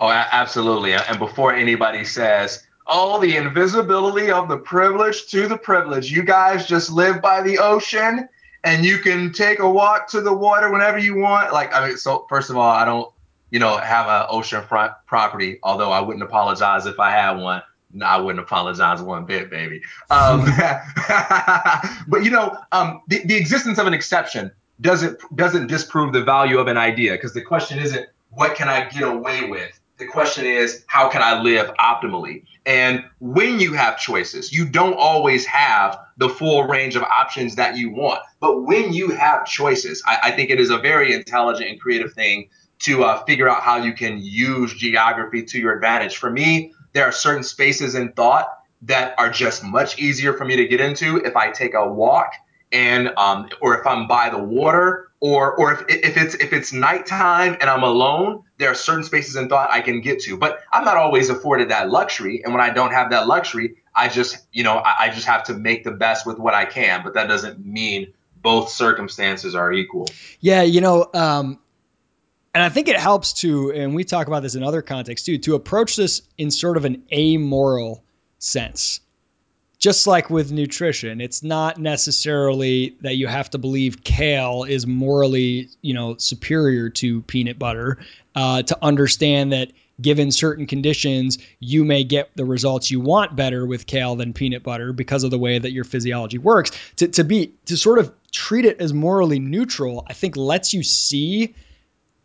[0.00, 0.94] Oh, absolutely.
[0.94, 6.66] And before anybody says, oh, the invisibility of the privilege to the privilege, you guys
[6.66, 8.26] just live by the ocean
[8.64, 11.52] and you can take a walk to the water whenever you want.
[11.52, 13.12] Like, I mean, so first of all, I don't,
[13.50, 17.62] you know, have an oceanfront property, although I wouldn't apologize if I had one.
[17.92, 19.82] No, I wouldn't apologize one bit, baby.
[20.10, 20.44] Um,
[22.08, 26.58] but you know, um, the, the existence of an exception doesn't doesn't disprove the value
[26.58, 30.44] of an idea because the question isn't what can I get away with the question
[30.46, 32.44] is, how can I live optimally?
[32.66, 37.76] And when you have choices, you don't always have the full range of options that
[37.76, 38.20] you want.
[38.40, 42.12] But when you have choices, I, I think it is a very intelligent and creative
[42.12, 42.48] thing
[42.80, 46.16] to uh, figure out how you can use geography to your advantage.
[46.16, 48.48] For me, there are certain spaces in thought
[48.82, 52.32] that are just much easier for me to get into if I take a walk
[52.72, 56.72] and um, or if I'm by the water, or or if, if it's if it's
[56.72, 60.36] nighttime and I'm alone, there are certain spaces in thought I can get to.
[60.36, 64.08] But I'm not always afforded that luxury, and when I don't have that luxury, I
[64.08, 67.02] just you know I, I just have to make the best with what I can.
[67.02, 68.12] But that doesn't mean
[68.42, 70.08] both circumstances are equal.
[70.40, 71.58] Yeah, you know, um,
[72.54, 75.38] and I think it helps to, and we talk about this in other contexts too,
[75.38, 78.02] to approach this in sort of an amoral
[78.38, 79.00] sense
[79.80, 85.70] just like with nutrition, it's not necessarily that you have to believe kale is morally,
[85.80, 87.96] you know, superior to peanut butter
[88.34, 93.66] uh, to understand that given certain conditions, you may get the results you want better
[93.66, 96.70] with kale than peanut butter because of the way that your physiology works.
[96.96, 100.82] To, to be to sort of treat it as morally neutral, I think lets you
[100.82, 101.54] see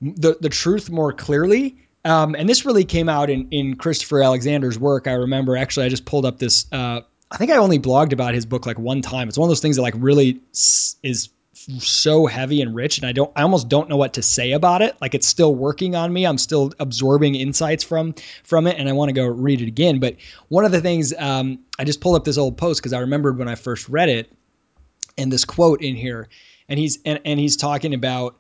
[0.02, 1.78] the the truth more clearly.
[2.04, 5.08] Um, and this really came out in in Christopher Alexander's work.
[5.08, 7.02] I remember actually, I just pulled up this uh,
[7.32, 9.28] I think I only blogged about his book like one time.
[9.28, 11.30] It's one of those things that like really is
[11.80, 14.82] so heavy and rich and I don't I almost don't know what to say about
[14.82, 14.96] it.
[15.02, 16.26] Like it's still working on me.
[16.26, 18.14] I'm still absorbing insights from
[18.44, 20.00] from it and I want to go read it again.
[20.00, 20.18] But
[20.50, 23.38] one of the things um, I just pulled up this old post because I remembered
[23.38, 24.32] when I first read it
[25.18, 26.28] and this quote in here
[26.70, 28.38] and he's and, and he's talking about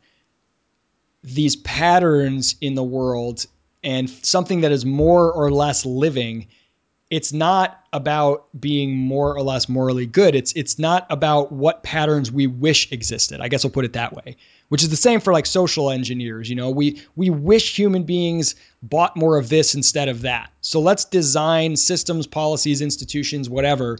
[1.23, 3.45] these patterns in the world
[3.83, 6.47] and something that is more or less living
[7.09, 10.33] it's not about being more or less morally good.
[10.35, 13.41] It's it's not about what patterns we wish existed.
[13.41, 14.37] I guess I'll put it that way.
[14.69, 16.71] Which is the same for like social engineers, you know.
[16.71, 20.51] We we wish human beings bought more of this instead of that.
[20.61, 23.99] So let's design systems, policies, institutions, whatever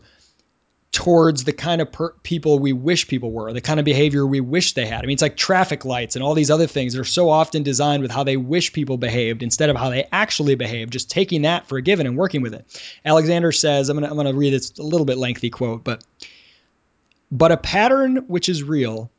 [0.96, 4.39] towards the kind of per- people we wish people were, the kind of behavior we
[4.39, 5.04] wish they had.
[5.04, 7.64] I mean, it's like traffic lights and all these other things that are so often
[7.64, 11.41] designed with how they wish people behaved instead of how they actually behave, just taking
[11.41, 12.66] that for a given and working with it.
[13.04, 15.84] Alexander says, I'm going to I'm going to read this a little bit lengthy quote,
[15.84, 16.02] but
[17.30, 19.12] but a pattern which is real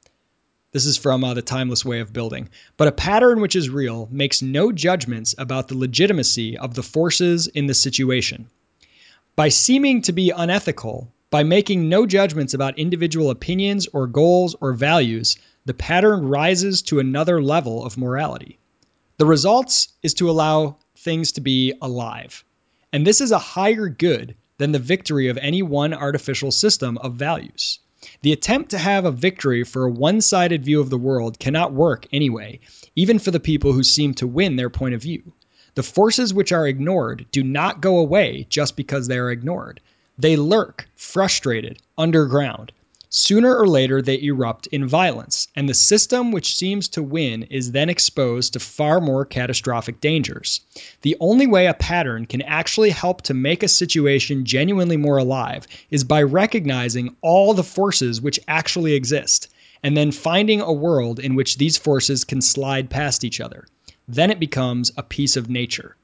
[0.72, 2.49] this is from uh, The Timeless Way of Building.
[2.79, 7.49] But a pattern which is real makes no judgments about the legitimacy of the forces
[7.49, 8.49] in the situation.
[9.37, 14.72] By seeming to be unethical, by making no judgments about individual opinions or goals or
[14.72, 18.59] values, the pattern rises to another level of morality.
[19.18, 22.45] The results is to allow things to be alive.
[22.93, 27.14] And this is a higher good than the victory of any one artificial system of
[27.14, 27.81] values.
[28.22, 31.72] The attempt to have a victory for a one sided view of the world cannot
[31.72, 32.61] work anyway,
[32.95, 35.33] even for the people who seem to win their point of view.
[35.74, 39.81] The forces which are ignored do not go away just because they are ignored.
[40.19, 42.73] They lurk, frustrated, underground.
[43.11, 47.73] Sooner or later, they erupt in violence, and the system which seems to win is
[47.73, 50.61] then exposed to far more catastrophic dangers.
[51.03, 55.67] The only way a pattern can actually help to make a situation genuinely more alive
[55.91, 59.49] is by recognizing all the forces which actually exist,
[59.83, 63.67] and then finding a world in which these forces can slide past each other.
[64.09, 65.95] Then it becomes a piece of nature.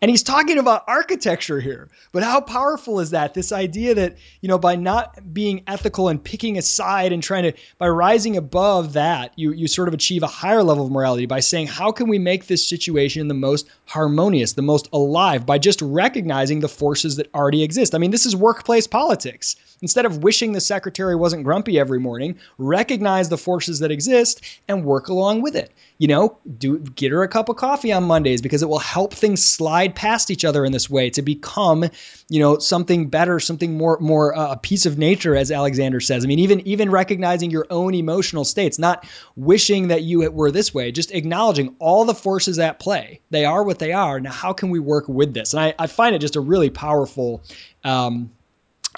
[0.00, 1.88] And he's talking about architecture here.
[2.12, 3.34] But how powerful is that?
[3.34, 7.44] This idea that, you know, by not being ethical and picking a side and trying
[7.44, 11.26] to, by rising above that, you, you sort of achieve a higher level of morality
[11.26, 15.58] by saying, how can we make this situation the most harmonious, the most alive, by
[15.58, 17.94] just recognizing the forces that already exist?
[17.94, 19.56] I mean, this is workplace politics.
[19.82, 24.84] Instead of wishing the secretary wasn't grumpy every morning, recognize the forces that exist and
[24.84, 25.72] work along with it.
[25.98, 29.14] You know, do get her a cup of coffee on Mondays because it will help
[29.14, 31.84] things slide past each other in this way to become,
[32.28, 36.24] you know, something better, something more more uh, a piece of nature as Alexander says.
[36.24, 39.06] I mean, even even recognizing your own emotional states, not
[39.36, 43.20] wishing that you were this way, just acknowledging all the forces at play.
[43.30, 44.20] They are what they are.
[44.20, 45.54] Now, how can we work with this?
[45.54, 47.42] And I, I find it just a really powerful
[47.84, 48.30] um,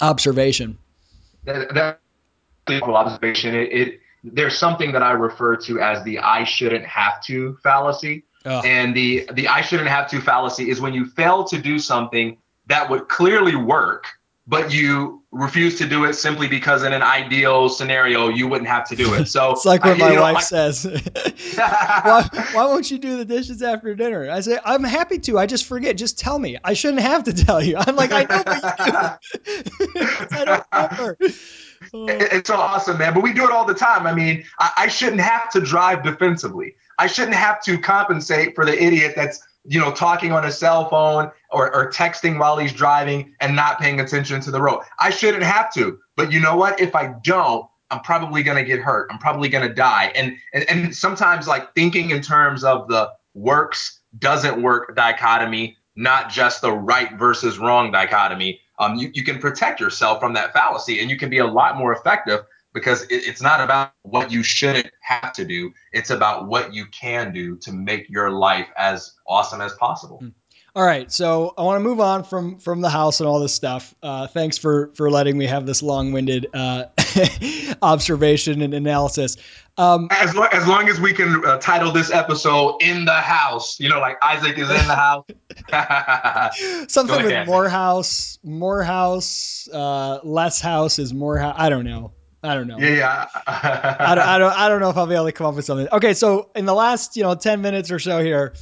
[0.01, 0.77] observation.
[1.45, 1.99] That, that
[2.69, 3.55] observation.
[3.55, 8.25] It, it, there's something that I refer to as the I shouldn't have to fallacy.
[8.45, 12.37] And the the I shouldn't have to fallacy is when you fail to do something
[12.67, 14.05] that would clearly work,
[14.47, 18.87] but you refuse to do it simply because in an ideal scenario you wouldn't have
[18.89, 19.27] to do it.
[19.27, 20.85] So it's like what I, my know, wife I, says.
[21.55, 24.29] why, why won't you do the dishes after dinner?
[24.29, 25.37] I say I'm happy to.
[25.37, 25.97] I just forget.
[25.97, 26.57] Just tell me.
[26.63, 27.75] I shouldn't have to tell you.
[27.77, 28.63] I'm like I know, but
[29.45, 29.63] you
[29.93, 30.07] do.
[30.31, 31.17] I don't remember.
[31.91, 33.13] It's so awesome, man.
[33.13, 34.05] But we do it all the time.
[34.05, 36.75] I mean, I, I shouldn't have to drive defensively.
[36.99, 40.89] I shouldn't have to compensate for the idiot that's you know talking on a cell
[40.89, 44.81] phone or, or texting while he's driving and not paying attention to the road.
[44.99, 45.97] I shouldn't have to.
[46.15, 46.79] But you know what?
[46.79, 49.07] If I don't, I'm probably going to get hurt.
[49.11, 50.11] I'm probably going to die.
[50.15, 56.29] And, and and sometimes like thinking in terms of the works doesn't work dichotomy, not
[56.29, 58.59] just the right versus wrong dichotomy.
[58.79, 61.77] Um, you, you can protect yourself from that fallacy and you can be a lot
[61.77, 62.41] more effective
[62.73, 65.71] because it, it's not about what you shouldn't have to do.
[65.91, 70.17] It's about what you can do to make your life as awesome as possible.
[70.17, 70.29] Hmm.
[70.75, 73.53] All right, so I want to move on from from the house and all this
[73.53, 73.95] stuff.
[74.03, 76.85] Uh, thanks for for letting me have this long winded uh,
[77.81, 79.37] observation and analysis.
[79.79, 83.79] Um, as long as long as we can uh, title this episode "In the House,"
[83.79, 85.25] you know, like Isaac is in the house.
[86.87, 91.55] Something with more house, more house, uh, less house is more house.
[91.57, 92.11] I don't know.
[92.41, 92.77] I don't know.
[92.77, 94.53] Yeah, I, don't, I don't.
[94.53, 95.87] I don't know if I'll be able to come up with something.
[95.91, 98.53] Okay, so in the last you know ten minutes or so here,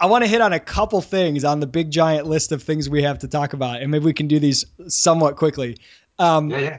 [0.00, 2.88] I want to hit on a couple things on the big giant list of things
[2.88, 5.76] we have to talk about, and maybe we can do these somewhat quickly.
[6.18, 6.78] Um, yeah, yeah.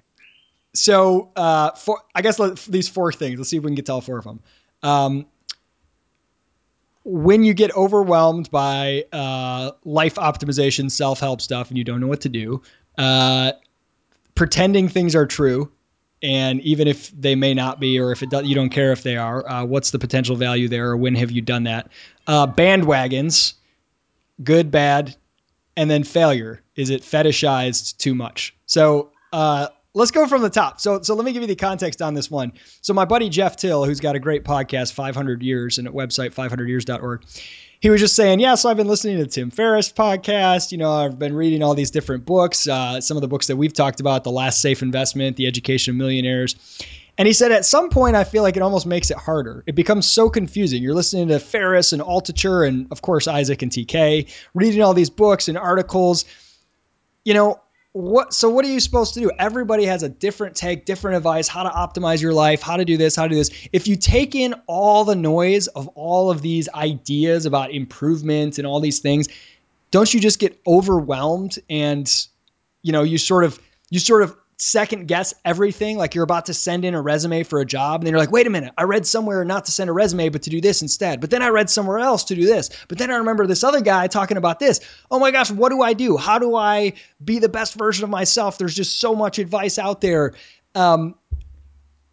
[0.73, 3.37] So, uh, for I guess let, these four things.
[3.37, 4.39] Let's see if we can get to all four of them.
[4.81, 5.25] Um,
[7.03, 12.07] when you get overwhelmed by uh, life optimization, self help stuff, and you don't know
[12.07, 12.61] what to do,
[12.97, 13.53] uh,
[14.35, 15.71] pretending things are true,
[16.21, 19.03] and even if they may not be, or if it do, you don't care if
[19.03, 21.89] they are, uh, what's the potential value there, or when have you done that?
[22.27, 23.53] Uh, bandwagons,
[24.43, 25.15] good, bad,
[25.77, 26.61] and then failure.
[26.75, 28.55] Is it fetishized too much?
[28.65, 30.81] So uh, let's go from the top.
[30.81, 32.53] So, so let me give you the context on this one.
[32.81, 36.33] So my buddy Jeff Till, who's got a great podcast, 500 Years, and at website
[36.33, 37.23] 500years.org,
[37.81, 40.71] he was just saying, yeah, so I've been listening to Tim Ferriss podcast.
[40.71, 43.55] You know, I've been reading all these different books, uh, some of the books that
[43.55, 46.55] we've talked about, The Last Safe Investment, The Education of Millionaires.
[47.17, 49.63] And he said, at some point, I feel like it almost makes it harder.
[49.65, 50.83] It becomes so confusing.
[50.83, 55.09] You're listening to Ferriss and Altucher and, of course, Isaac and TK, reading all these
[55.09, 56.25] books and articles.
[57.23, 57.61] You know,
[57.93, 59.31] what so what are you supposed to do?
[59.39, 62.97] Everybody has a different take different advice how to optimize your life how to do
[62.97, 63.49] this how to do this.
[63.73, 68.67] If you take in all the noise of all of these ideas about improvement and
[68.67, 69.27] all these things
[69.91, 72.27] don't you just get overwhelmed and
[72.83, 73.59] you know you sort of
[73.89, 75.97] you sort of second guess everything.
[75.97, 78.31] Like you're about to send in a resume for a job, and then you're like,
[78.31, 80.81] wait a minute, I read somewhere not to send a resume, but to do this
[80.81, 81.21] instead.
[81.21, 82.69] But then I read somewhere else to do this.
[82.87, 84.81] But then I remember this other guy talking about this.
[85.09, 86.17] Oh my gosh, what do I do?
[86.17, 86.93] How do I
[87.23, 88.57] be the best version of myself?
[88.57, 90.33] There's just so much advice out there.
[90.75, 91.15] Um,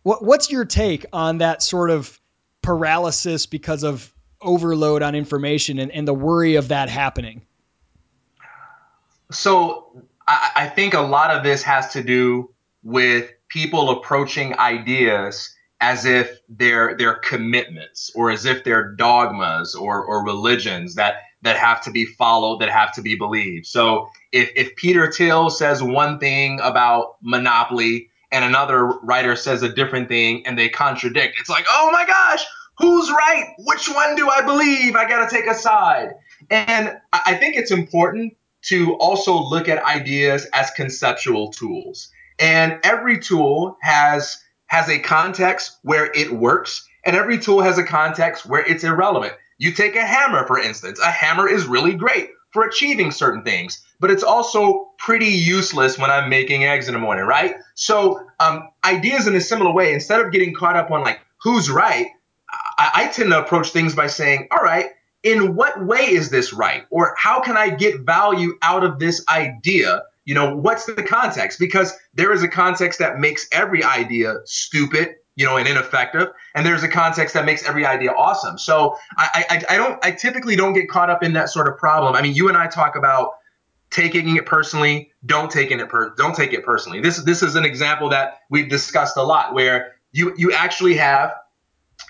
[0.03, 2.19] what, what's your take on that sort of
[2.63, 7.43] paralysis because of overload on information and, and the worry of that happening?
[9.33, 12.51] So I, think a lot of this has to do
[12.83, 20.03] with people approaching ideas as if they're they're commitments or as if they're dogmas or
[20.05, 23.67] or religions that that have to be followed that have to be believed.
[23.67, 29.69] So if if peter thiel says one thing about monopoly and another writer says a
[29.69, 32.45] different thing and they contradict it's like oh my gosh
[32.79, 33.55] who's right?
[33.61, 34.97] Which one do i believe?
[34.97, 36.11] I gotta take a side.
[36.51, 38.35] And i think it's important
[38.67, 42.11] to also look at ideas as conceptual tools.
[42.39, 44.39] And every tool has
[44.69, 49.35] has a context where it works, and every tool has a context where it's irrelevant.
[49.59, 50.99] You take a hammer, for instance.
[50.99, 56.11] A hammer is really great for achieving certain things, but it's also pretty useless when
[56.11, 57.55] I'm making eggs in the morning, right?
[57.75, 61.71] So, um, ideas in a similar way, instead of getting caught up on like who's
[61.71, 62.09] right,
[62.79, 64.87] I, I tend to approach things by saying, all right,
[65.27, 66.87] in what way is this right?
[66.89, 70.05] Or how can I get value out of this idea?
[70.25, 71.59] You know, what's the context?
[71.59, 76.29] Because there is a context that makes every idea stupid, you know, and ineffective.
[76.55, 78.57] And there's a context that makes every idea awesome.
[78.57, 81.77] So I, I, I don't, I typically don't get caught up in that sort of
[81.77, 82.15] problem.
[82.15, 83.31] I mean, you and I talk about
[83.91, 87.01] taking it personally, don't taking it per, don't take it personally.
[87.01, 91.33] This, this is an example that we've discussed a lot where you, you actually have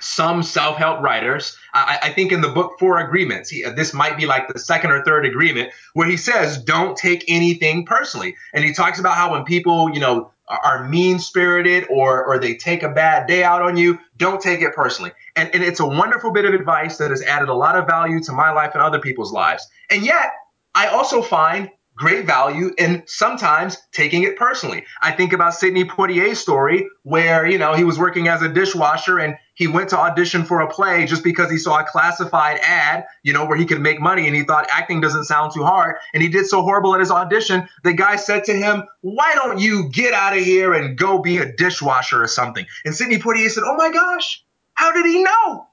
[0.00, 4.26] some self-help writers I, I, think in the book four agreements he, this might be
[4.26, 8.34] like the second or third agreement where he says don't take anything personally.
[8.54, 12.54] And he talks about how when people you know are mean spirited or or they
[12.54, 15.12] take a bad day out on you don't take it personally.
[15.34, 18.20] And, and it's a wonderful bit of advice that has added a lot of value
[18.20, 19.68] to my life and other people's lives.
[19.90, 20.32] And yet
[20.74, 24.84] i also find great value in sometimes taking it personally.
[25.02, 29.18] I think about Sidney Poitier's story where, you know, he was working as a dishwasher
[29.18, 33.06] and he went to audition for a play just because he saw a classified ad,
[33.22, 35.96] you know, where he could make money and he thought acting doesn't sound too hard.
[36.12, 37.66] And he did so horrible at his audition.
[37.82, 41.38] The guy said to him, Why don't you get out of here and go be
[41.38, 42.66] a dishwasher or something?
[42.84, 44.44] And Sidney Poitier said, Oh my gosh,
[44.74, 45.65] how did he know?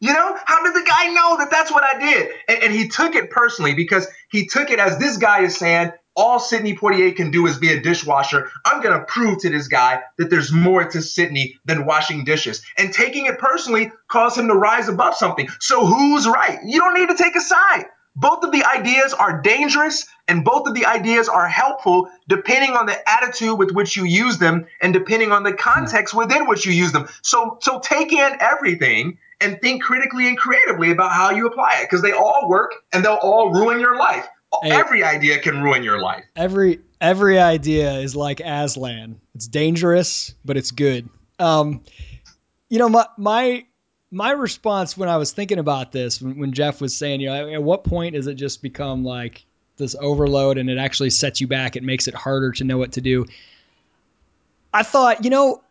[0.00, 2.30] You know, how did the guy know that that's what I did?
[2.48, 5.92] And, and, he took it personally because he took it as this guy is saying,
[6.16, 8.50] all Sidney Poitier can do is be a dishwasher.
[8.64, 12.62] I'm going to prove to this guy that there's more to Sidney than washing dishes.
[12.78, 15.48] And taking it personally caused him to rise above something.
[15.60, 16.58] So who's right?
[16.64, 17.84] You don't need to take a side.
[18.16, 22.86] both of the ideas are dangerous and both of the ideas are helpful depending on
[22.86, 26.72] the attitude with which you use them and depending on the context within which you
[26.72, 27.08] use them.
[27.22, 31.84] So so take in everything and think critically and creatively about how you apply it
[31.84, 34.26] because they all work and they'll all ruin your life.
[34.62, 36.24] Hey, every idea can ruin your life.
[36.34, 39.20] Every every idea is like Aslan.
[39.34, 41.08] It's dangerous, but it's good.
[41.38, 41.82] Um,
[42.68, 43.64] you know, my my
[44.10, 47.52] my response when I was thinking about this, when, when Jeff was saying, you know,
[47.52, 49.44] at what point does it just become like
[49.76, 51.76] this overload and it actually sets you back?
[51.76, 53.26] It makes it harder to know what to do.
[54.72, 55.62] I thought, you know,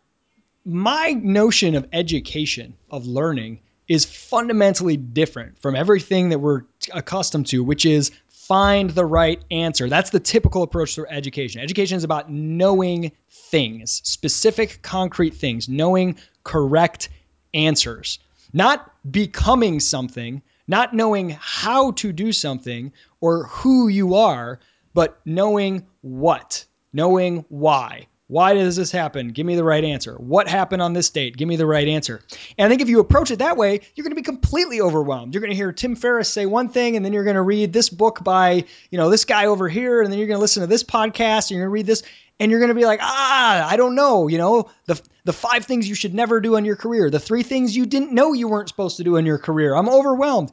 [0.70, 3.58] my notion of education, of learning,
[3.88, 6.62] is fundamentally different from everything that we're
[6.94, 9.88] accustomed to, which is find the right answer.
[9.88, 11.60] That's the typical approach to education.
[11.60, 17.08] Education is about knowing things, specific, concrete things, knowing correct
[17.52, 18.20] answers,
[18.52, 24.60] not becoming something, not knowing how to do something or who you are,
[24.94, 28.06] but knowing what, knowing why.
[28.30, 29.30] Why does this happen?
[29.30, 30.14] Give me the right answer.
[30.14, 31.36] What happened on this date?
[31.36, 32.20] Give me the right answer.
[32.56, 35.34] And I think if you approach it that way, you're going to be completely overwhelmed.
[35.34, 37.72] You're going to hear Tim Ferriss say one thing, and then you're going to read
[37.72, 40.60] this book by, you know, this guy over here, and then you're going to listen
[40.60, 42.04] to this podcast, and you're going to read this,
[42.38, 45.64] and you're going to be like, ah, I don't know, you know, the the five
[45.64, 48.46] things you should never do in your career, the three things you didn't know you
[48.46, 49.74] weren't supposed to do in your career.
[49.74, 50.52] I'm overwhelmed.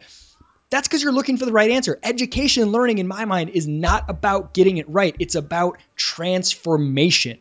[0.72, 2.00] That's because you're looking for the right answer.
[2.02, 5.16] Education and learning, in my mind, is not about getting it right.
[5.20, 7.38] It's about transformation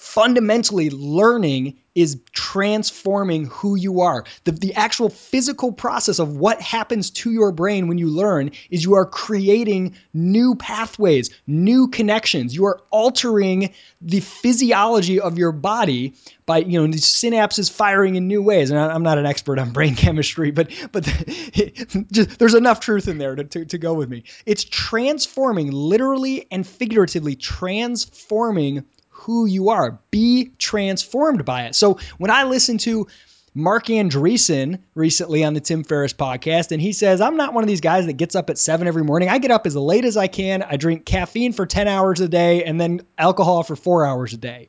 [0.00, 4.24] fundamentally learning is transforming who you are.
[4.44, 8.82] The, the actual physical process of what happens to your brain when you learn is
[8.82, 12.54] you are creating new pathways, new connections.
[12.56, 16.14] You are altering the physiology of your body
[16.46, 18.70] by, you know, these synapses firing in new ways.
[18.70, 21.04] And I'm not an expert on brain chemistry, but but
[22.10, 24.24] just, there's enough truth in there to, to, to go with me.
[24.46, 28.86] It's transforming, literally and figuratively transforming
[29.20, 29.98] who you are.
[30.10, 31.74] Be transformed by it.
[31.74, 33.06] So when I listen to
[33.54, 37.68] Marc Andreessen recently on the Tim Ferriss podcast, and he says, I'm not one of
[37.68, 39.28] these guys that gets up at seven every morning.
[39.28, 40.62] I get up as late as I can.
[40.62, 44.38] I drink caffeine for 10 hours a day and then alcohol for four hours a
[44.38, 44.68] day.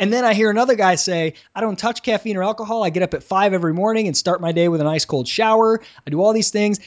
[0.00, 2.84] And then I hear another guy say, I don't touch caffeine or alcohol.
[2.84, 5.26] I get up at five every morning and start my day with an ice cold
[5.26, 5.80] shower.
[6.06, 6.78] I do all these things.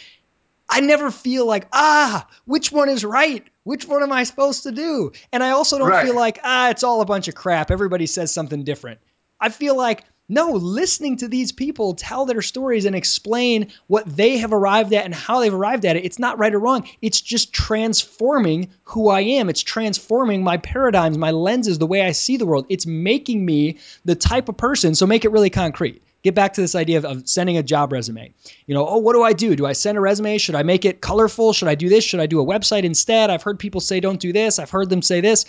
[0.71, 3.45] I never feel like, ah, which one is right?
[3.63, 5.11] Which one am I supposed to do?
[5.33, 6.05] And I also don't right.
[6.05, 7.71] feel like, ah, it's all a bunch of crap.
[7.71, 9.01] Everybody says something different.
[9.37, 14.37] I feel like, no, listening to these people tell their stories and explain what they
[14.37, 16.87] have arrived at and how they've arrived at it, it's not right or wrong.
[17.01, 19.49] It's just transforming who I am.
[19.49, 22.65] It's transforming my paradigms, my lenses, the way I see the world.
[22.69, 24.95] It's making me the type of person.
[24.95, 27.91] So make it really concrete get back to this idea of, of, sending a job
[27.91, 28.33] resume.
[28.65, 29.55] You know, oh, what do I do?
[29.55, 30.37] Do I send a resume?
[30.37, 31.53] Should I make it colorful?
[31.53, 32.03] Should I do this?
[32.03, 33.29] Should I do a website instead?
[33.29, 34.59] I've heard people say don't do this.
[34.59, 35.45] I've heard them say this.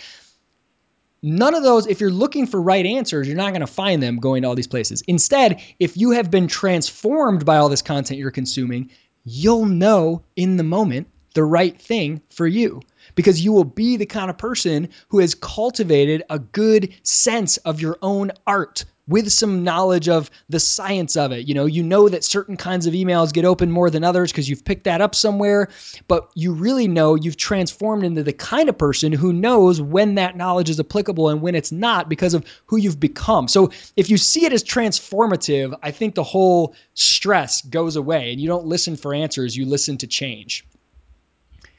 [1.25, 4.17] None of those, if you're looking for right answers, you're not going to find them
[4.17, 5.03] going to all these places.
[5.07, 8.91] Instead, if you have been transformed by all this content you're consuming,
[9.25, 12.81] you'll know in the moment the right thing for you
[13.15, 17.81] because you will be the kind of person who has cultivated a good sense of
[17.81, 21.49] your own art with some knowledge of the science of it.
[21.49, 24.49] You know, you know that certain kinds of emails get open more than others because
[24.49, 25.69] you've picked that up somewhere,
[26.07, 30.37] but you really know you've transformed into the kind of person who knows when that
[30.37, 33.49] knowledge is applicable and when it's not because of who you've become.
[33.49, 38.41] So if you see it as transformative, I think the whole stress goes away and
[38.41, 40.65] you don't listen for answers, you listen to change.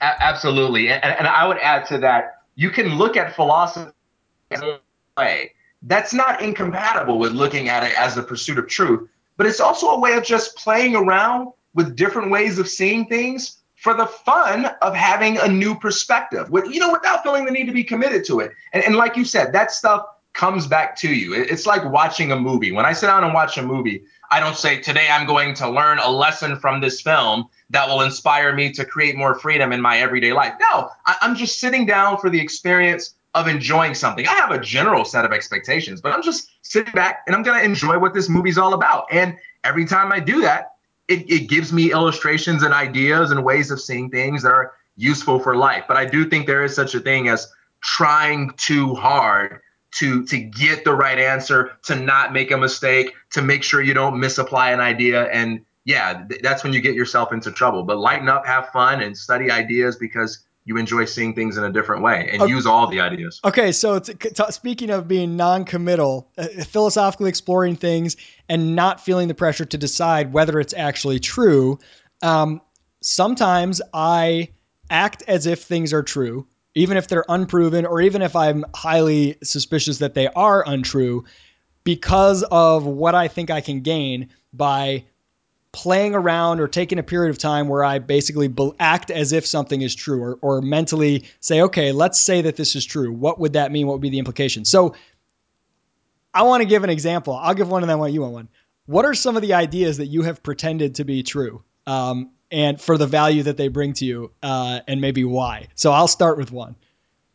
[0.02, 0.90] Absolutely.
[0.90, 3.92] And, and I would add to that, you can look at philosophy
[5.18, 5.54] way
[5.84, 9.88] that's not incompatible with looking at it as the pursuit of truth, but it's also
[9.88, 14.66] a way of just playing around with different ways of seeing things for the fun
[14.82, 18.24] of having a new perspective with you know without feeling the need to be committed
[18.26, 18.54] to it.
[18.72, 21.34] And, and like you said that stuff comes back to you.
[21.34, 22.72] It's like watching a movie.
[22.72, 25.70] When i sit down and watch a movie i don't say today i'm going to
[25.70, 29.82] learn a lesson from this film that will inspire me to create more freedom in
[29.82, 30.54] my everyday life.
[30.62, 34.28] No i'm just sitting down for the experience of enjoying something.
[34.28, 37.60] I have a general set of expectations, but I'm just sitting back and I'm going
[37.60, 39.06] to enjoy what this movie's all about.
[39.12, 40.76] And every time I do that,
[41.08, 45.40] it, it gives me illustrations and ideas and ways of seeing things that are useful
[45.40, 45.86] for life.
[45.88, 49.60] But I do think there is such a thing as trying too hard
[49.96, 53.94] to to get the right answer, to not make a mistake, to make sure you
[53.94, 57.84] don't misapply an idea and yeah, that's when you get yourself into trouble.
[57.84, 61.72] But lighten up, have fun and study ideas because you enjoy seeing things in a
[61.72, 62.52] different way and okay.
[62.52, 63.42] use all the ideas.
[63.44, 68.16] Okay, so t- t- speaking of being non-committal, uh, philosophically exploring things
[68.48, 71.80] and not feeling the pressure to decide whether it's actually true.
[72.22, 72.62] Um,
[73.02, 74.50] sometimes I
[74.90, 79.38] act as if things are true, even if they're unproven, or even if I'm highly
[79.44, 81.26] suspicious that they are untrue,
[81.84, 85.04] because of what I think I can gain by
[85.74, 89.82] playing around or taking a period of time where I basically act as if something
[89.82, 93.12] is true or, or mentally say, okay, let's say that this is true.
[93.12, 93.88] What would that mean?
[93.88, 94.66] What would be the implication?
[94.66, 94.96] So
[96.34, 97.34] I want to give an example.
[97.34, 98.50] I'll give one and then want you want one.
[98.86, 102.80] What are some of the ideas that you have pretended to be true um, and
[102.80, 105.70] for the value that they bring to you uh, and maybe why?
[105.74, 106.76] So I'll start with one.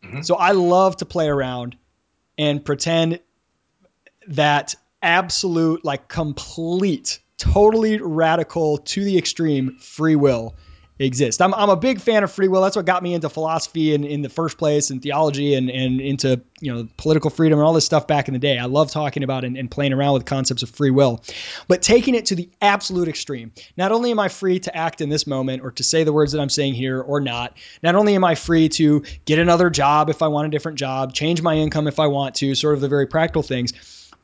[0.05, 0.23] Mm-hmm.
[0.23, 1.77] So I love to play around
[2.37, 3.19] and pretend
[4.29, 10.55] that absolute, like complete totally radical to the extreme free will
[10.99, 11.41] exist.
[11.41, 12.61] I'm, I'm a big fan of free will.
[12.63, 16.01] That's what got me into philosophy in, in the first place and theology and, and
[16.01, 18.59] into, you know, political freedom and all this stuff back in the day.
[18.59, 21.23] I love talking about and, and playing around with concepts of free will,
[21.69, 23.53] but taking it to the absolute extreme.
[23.77, 26.33] Not only am I free to act in this moment or to say the words
[26.33, 30.11] that I'm saying here or not, not only am I free to get another job
[30.11, 32.81] if I want a different job, change my income if I want to, sort of
[32.81, 33.73] the very practical things,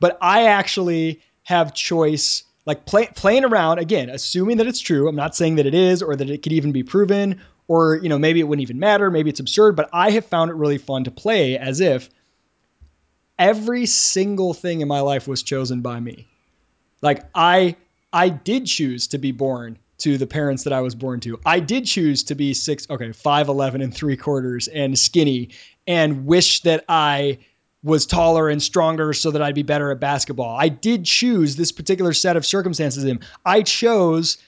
[0.01, 5.07] but I actually have choice like play, playing around again, assuming that it's true.
[5.07, 8.09] I'm not saying that it is or that it could even be proven or, you
[8.09, 9.11] know, maybe it wouldn't even matter.
[9.11, 12.09] Maybe it's absurd, but I have found it really fun to play as if
[13.37, 16.27] every single thing in my life was chosen by me.
[17.01, 17.75] Like I,
[18.11, 21.39] I did choose to be born to the parents that I was born to.
[21.45, 25.51] I did choose to be six, okay, five eleven and three quarters and skinny,
[25.87, 27.39] and wish that I
[27.85, 30.57] was taller and stronger so that I'd be better at basketball.
[30.57, 33.19] I did choose this particular set of circumstances in.
[33.45, 34.39] I chose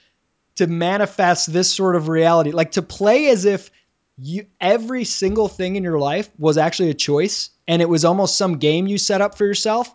[0.56, 3.70] to manifest this sort of reality, like to play as if
[4.18, 8.40] you every single thing in your life was actually a choice and it was almost
[8.40, 9.94] some game you set up for yourself.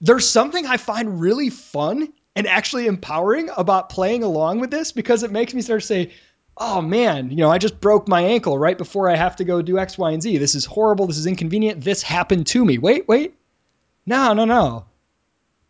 [0.00, 5.24] There's something I find really fun and actually empowering about playing along with this because
[5.24, 6.12] it makes me start to say,
[6.56, 9.62] oh man, you know, I just broke my ankle right before I have to go
[9.62, 10.38] do X, Y, and Z.
[10.38, 11.06] This is horrible.
[11.06, 11.82] This is inconvenient.
[11.82, 12.78] This happened to me.
[12.78, 13.34] Wait, wait.
[14.06, 14.84] No, no, no.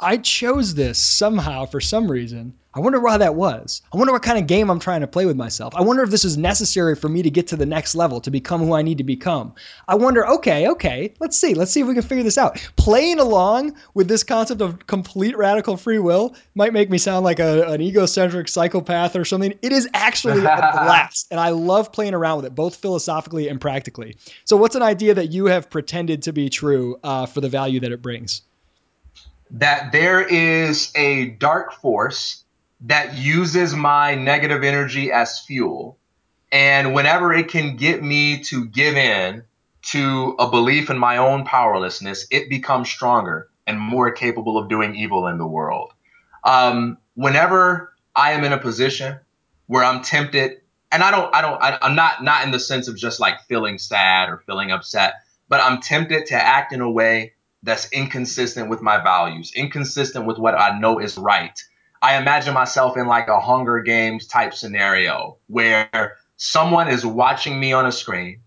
[0.05, 2.53] I chose this somehow for some reason.
[2.75, 3.81] I wonder why that was.
[3.91, 5.75] I wonder what kind of game I'm trying to play with myself.
[5.75, 8.31] I wonder if this is necessary for me to get to the next level, to
[8.31, 9.55] become who I need to become.
[9.89, 11.55] I wonder, okay, okay, let's see.
[11.55, 12.59] Let's see if we can figure this out.
[12.77, 17.39] Playing along with this concept of complete radical free will might make me sound like
[17.39, 19.55] a, an egocentric psychopath or something.
[19.63, 21.29] It is actually a blast.
[21.31, 24.19] And I love playing around with it, both philosophically and practically.
[24.45, 27.81] So, what's an idea that you have pretended to be true uh, for the value
[27.81, 28.43] that it brings?
[29.55, 32.45] That there is a dark force
[32.83, 35.97] that uses my negative energy as fuel.
[36.51, 39.45] And whenever it can get me to give in
[39.83, 44.97] to a belief in my own powerlessness, it becomes stronger and more capable of doing
[44.97, 45.93] evil in the world.
[46.43, 49.19] Um, whenever I am in a position
[49.67, 52.89] where I'm tempted, and I don't, I don't, I, I'm not, not in the sense
[52.89, 55.15] of just like feeling sad or feeling upset,
[55.49, 57.35] but I'm tempted to act in a way
[57.65, 61.59] that's inconsistent with my values, inconsistent with what I know is right
[62.05, 67.73] I imagine myself in like a Hunger Games type scenario where someone is watching me
[67.73, 68.41] on a screen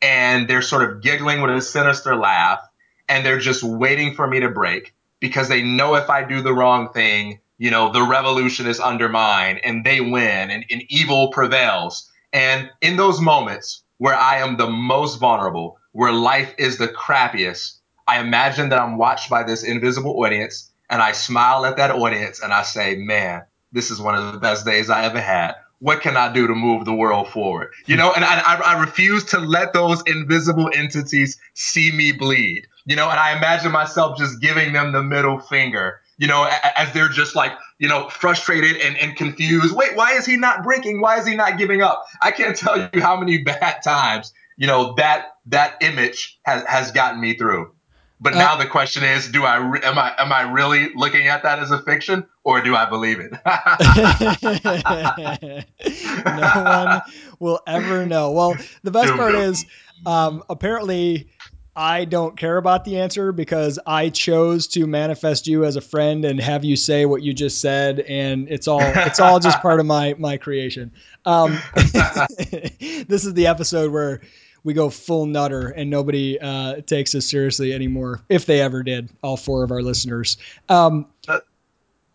[0.00, 2.60] and they're sort of giggling with a sinister laugh
[3.06, 6.54] and they're just waiting for me to break because they know if I do the
[6.54, 12.10] wrong thing, you know, the revolution is undermined and they win and, and evil prevails.
[12.32, 17.80] And in those moments where I am the most vulnerable, where life is the crappiest,
[18.06, 22.40] I imagine that I'm watched by this invisible audience and I smile at that audience
[22.40, 25.54] and I say, man, this is one of the best days I ever had.
[25.80, 27.72] What can I do to move the world forward?
[27.86, 32.66] You know, and I, I refuse to let those invisible entities see me bleed.
[32.86, 36.92] You know, and I imagine myself just giving them the middle finger, you know, as
[36.92, 39.74] they're just like, you know, frustrated and, and confused.
[39.74, 41.00] Wait, why is he not breaking?
[41.00, 42.04] Why is he not giving up?
[42.22, 46.92] I can't tell you how many bad times, you know, that that image has, has
[46.92, 47.72] gotten me through.
[48.20, 51.42] But uh, now the question is, do I am I am I really looking at
[51.42, 53.32] that as a fiction or do I believe it?
[56.24, 57.02] no one
[57.40, 58.30] will ever know.
[58.30, 59.66] Well, the best part is
[60.06, 61.28] um, apparently
[61.76, 66.24] I don't care about the answer because I chose to manifest you as a friend
[66.24, 69.80] and have you say what you just said, and it's all it's all just part
[69.80, 70.92] of my my creation.
[71.24, 74.20] Um, this is the episode where
[74.64, 78.20] we go full nutter and nobody uh, takes us seriously anymore.
[78.28, 80.36] If they ever did, all four of our listeners.
[80.68, 81.40] Um, uh,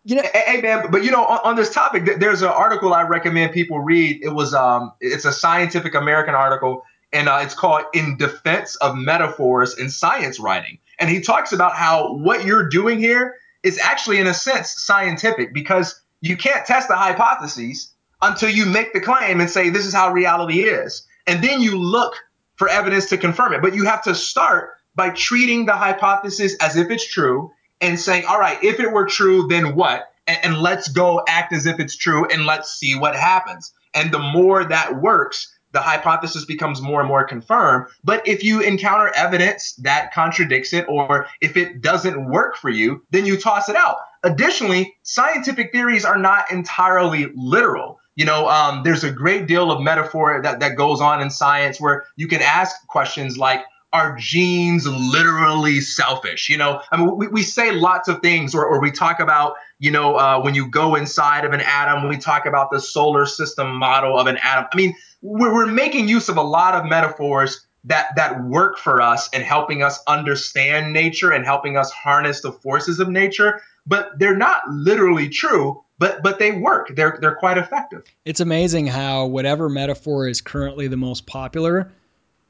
[0.04, 3.02] you know, hey man, but you know, on, on, this topic, there's an article I
[3.02, 4.22] recommend people read.
[4.22, 8.96] It was um, it's a Scientific American article, and uh, it's called "In Defense of
[8.96, 14.18] Metaphors in Science Writing." And he talks about how what you're doing here is actually,
[14.18, 17.92] in a sense, scientific because you can't test the hypotheses
[18.22, 21.06] until you make the claim and say, this is how reality is.
[21.26, 22.14] And then you look
[22.60, 23.62] for evidence to confirm it.
[23.62, 27.50] But you have to start by treating the hypothesis as if it's true
[27.80, 30.12] and saying, all right, if it were true, then what?
[30.26, 33.72] And, and let's go act as if it's true and let's see what happens.
[33.94, 37.86] And the more that works, the hypothesis becomes more and more confirmed.
[38.04, 43.02] But if you encounter evidence that contradicts it, or if it doesn't work for you,
[43.10, 43.96] then you toss it out.
[44.22, 47.99] Additionally, scientific theories are not entirely literal.
[48.20, 51.80] You know, um, there's a great deal of metaphor that, that goes on in science
[51.80, 53.64] where you can ask questions like,
[53.94, 56.50] are genes literally selfish?
[56.50, 59.54] You know, I mean, we, we say lots of things, or, or we talk about,
[59.78, 63.24] you know, uh, when you go inside of an atom, we talk about the solar
[63.24, 64.66] system model of an atom.
[64.70, 69.00] I mean, we're, we're making use of a lot of metaphors that that work for
[69.00, 74.18] us and helping us understand nature and helping us harness the forces of nature but
[74.18, 76.96] they're not literally true but but they work.
[76.96, 78.02] They're they're quite effective.
[78.24, 81.92] It's amazing how whatever metaphor is currently the most popular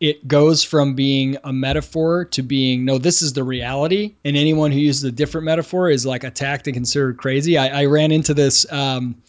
[0.00, 4.72] it goes from being a metaphor to being no this is the reality and anyone
[4.72, 7.58] who uses a different metaphor is like attacked and considered crazy.
[7.58, 9.20] I, I ran into this um,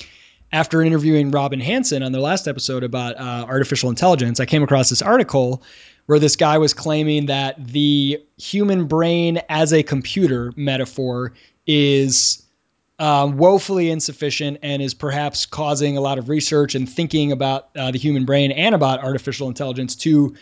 [0.54, 4.90] after interviewing robin hanson on their last episode about uh, artificial intelligence i came across
[4.90, 5.62] this article
[6.06, 11.34] where this guy was claiming that the human brain as a computer metaphor
[11.68, 12.41] is
[13.02, 17.90] um, woefully insufficient and is perhaps causing a lot of research and thinking about uh,
[17.90, 20.36] the human brain and about artificial intelligence to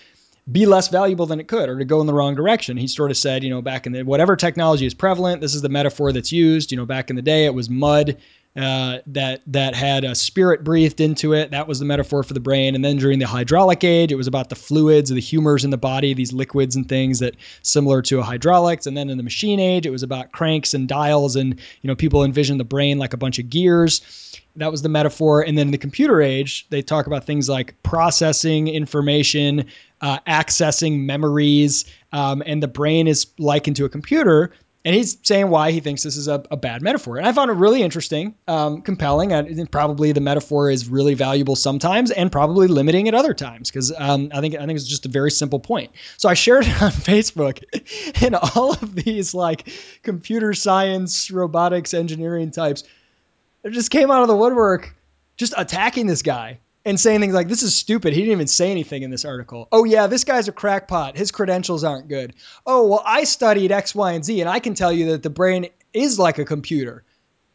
[0.52, 2.76] be less valuable than it could or to go in the wrong direction.
[2.76, 5.62] He sort of said, you know, back in the whatever technology is prevalent, this is
[5.62, 6.72] the metaphor that's used.
[6.72, 8.18] You know, back in the day, it was mud
[8.60, 11.52] uh, that that had a spirit breathed into it.
[11.52, 12.76] That was the metaphor for the brain.
[12.76, 15.78] And then during the hydraulic age, it was about the fluids, the humors in the
[15.78, 18.86] body, these liquids and things that similar to a hydraulics.
[18.86, 21.96] And then in the machine age, it was about cranks and dials, and you know,
[21.96, 24.02] people envision the brain like a bunch of gears.
[24.58, 25.42] That was the metaphor.
[25.42, 29.68] And then in the computer age, they talk about things like processing information,
[30.02, 34.52] uh, accessing memories, um, and the brain is likened to a computer
[34.86, 37.18] and he's saying why he thinks this is a, a bad metaphor.
[37.18, 39.34] And I found it really interesting, um, compelling.
[39.34, 43.92] And probably the metaphor is really valuable sometimes, and probably limiting at other times because
[43.98, 45.92] um, I think I think it's just a very simple point.
[46.18, 47.62] So I shared it on Facebook,
[48.24, 49.70] and all of these like
[50.02, 52.84] computer science, robotics, engineering types,
[53.70, 54.96] just came out of the woodwork,
[55.36, 56.60] just attacking this guy
[56.90, 58.14] and saying things like, this is stupid.
[58.14, 59.68] He didn't even say anything in this article.
[59.72, 61.16] Oh, yeah, this guy's a crackpot.
[61.16, 62.34] His credentials aren't good.
[62.66, 65.30] Oh, well, I studied X, Y, and Z, and I can tell you that the
[65.30, 67.04] brain is like a computer.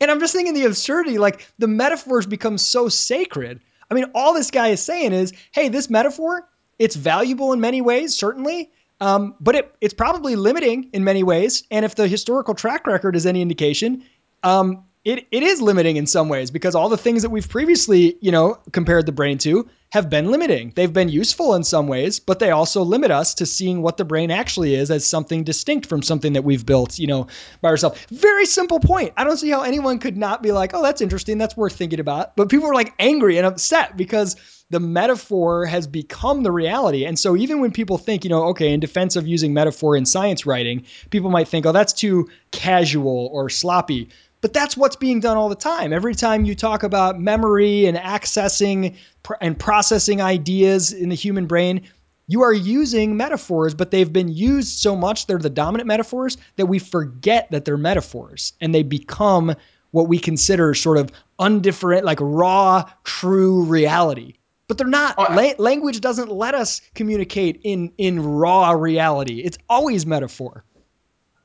[0.01, 3.61] And I'm just thinking the absurdity, like the metaphors become so sacred.
[3.91, 7.81] I mean, all this guy is saying is, hey, this metaphor, it's valuable in many
[7.81, 8.71] ways, certainly.
[9.01, 11.65] Um, but it, it's probably limiting in many ways.
[11.73, 14.05] And if the historical track record is any indication,
[14.45, 18.17] um, it, it is limiting in some ways because all the things that we've previously,
[18.21, 20.73] you know, compared the brain to have been limiting.
[20.75, 24.05] They've been useful in some ways, but they also limit us to seeing what the
[24.05, 27.29] brain actually is as something distinct from something that we've built, you know,
[27.61, 28.05] by ourselves.
[28.11, 29.13] Very simple point.
[29.17, 31.37] I don't see how anyone could not be like, oh, that's interesting.
[31.39, 32.35] That's worth thinking about.
[32.35, 34.37] But people are like angry and upset because
[34.71, 37.05] the metaphor has become the reality.
[37.05, 40.07] And so even when people think, you know, okay, in defense of using metaphor in
[40.07, 44.09] science writing, people might think, oh, that's too casual or sloppy.
[44.45, 45.91] But that's what's being done all the time.
[45.91, 48.95] Every time you talk about memory and accessing
[49.41, 51.81] and processing ideas in the human brain,
[52.27, 56.67] you are using metaphors, but they've been used so much, they're the dominant metaphors, that
[56.67, 59.55] we forget that they're metaphors and they become
[59.93, 64.35] what we consider sort of undifferent, like raw, true reality.
[64.69, 65.15] But they're not.
[65.17, 69.41] Oh, La- language doesn't let us communicate in in raw reality.
[69.41, 70.67] It's always metaphor.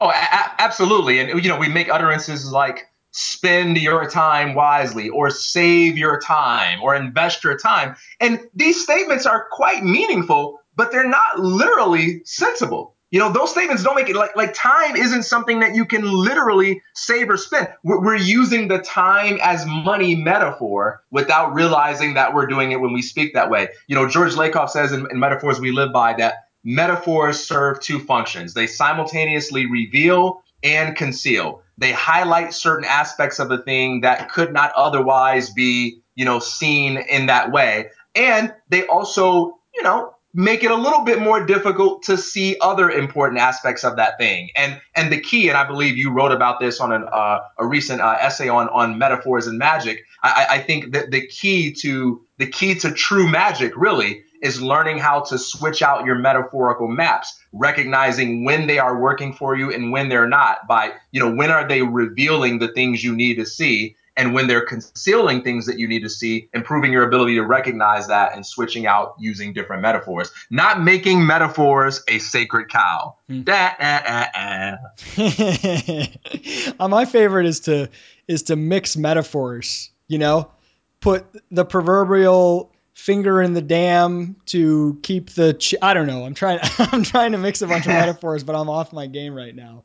[0.02, 1.20] Oh, a- absolutely.
[1.20, 6.82] And you know, we make utterances like spend your time wisely or save your time
[6.82, 7.96] or invest your time.
[8.20, 12.96] And these statements are quite meaningful, but they're not literally sensible.
[13.12, 16.04] You know, those statements don't make it like like time isn't something that you can
[16.04, 17.68] literally save or spend.
[17.84, 22.94] We're, we're using the time as money metaphor without realizing that we're doing it when
[22.94, 23.70] we speak that way.
[23.88, 27.98] You know, George Lakoff says in, in Metaphors We Live By that metaphors serve two
[28.00, 28.54] functions.
[28.54, 31.64] They simultaneously reveal and conceal.
[31.80, 36.98] They highlight certain aspects of a thing that could not otherwise be, you know, seen
[36.98, 37.90] in that way.
[38.16, 42.90] And they also, you know, make it a little bit more difficult to see other
[42.90, 44.50] important aspects of that thing.
[44.56, 47.66] And and the key, and I believe you wrote about this on an, uh, a
[47.66, 50.04] recent uh, essay on on metaphors and magic.
[50.22, 54.98] I, I think that the key to the key to true magic really is learning
[54.98, 59.92] how to switch out your metaphorical maps, recognizing when they are working for you and
[59.92, 63.46] when they're not by, you know, when are they revealing the things you need to
[63.46, 67.42] see and when they're concealing things that you need to see, improving your ability to
[67.42, 70.30] recognize that and switching out using different metaphors.
[70.50, 73.16] Not making metaphors a sacred cow.
[73.30, 73.44] Hmm.
[73.44, 74.76] Da, uh,
[76.80, 76.88] uh.
[76.90, 77.90] my favorite is to
[78.28, 79.90] is to mix metaphors.
[80.10, 80.52] You know,
[81.00, 86.26] put the proverbial finger in the dam to keep the ch- I don't know.
[86.26, 89.34] I'm trying I'm trying to mix a bunch of metaphors, but I'm off my game
[89.34, 89.84] right now.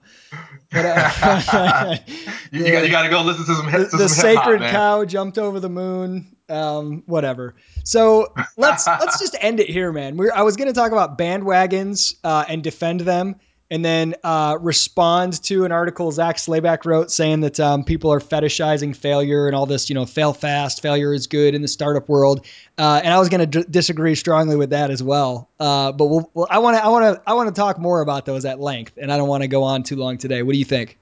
[0.73, 1.97] But, uh,
[2.51, 3.93] you, got, you got to go listen to some hits.
[3.93, 6.37] The, the sacred cow jumped over the moon.
[6.49, 7.55] Um, whatever.
[7.85, 10.19] So let's let's just end it here, man.
[10.19, 13.37] We're, I was going to talk about bandwagons uh, and defend them
[13.71, 18.21] and then uh, respond to an article Zak Slayback wrote saying that um, people are
[18.21, 22.09] fetishizing failure and all this, you know, fail fast, failure is good in the startup
[22.09, 22.47] world.
[22.77, 25.49] Uh, and I was going to d- disagree strongly with that as well.
[25.59, 28.01] Uh, but we'll, well, I want to, I want to, I want to talk more
[28.01, 30.43] about those at length, and I don't want to go on too long today.
[30.43, 30.99] What do you think?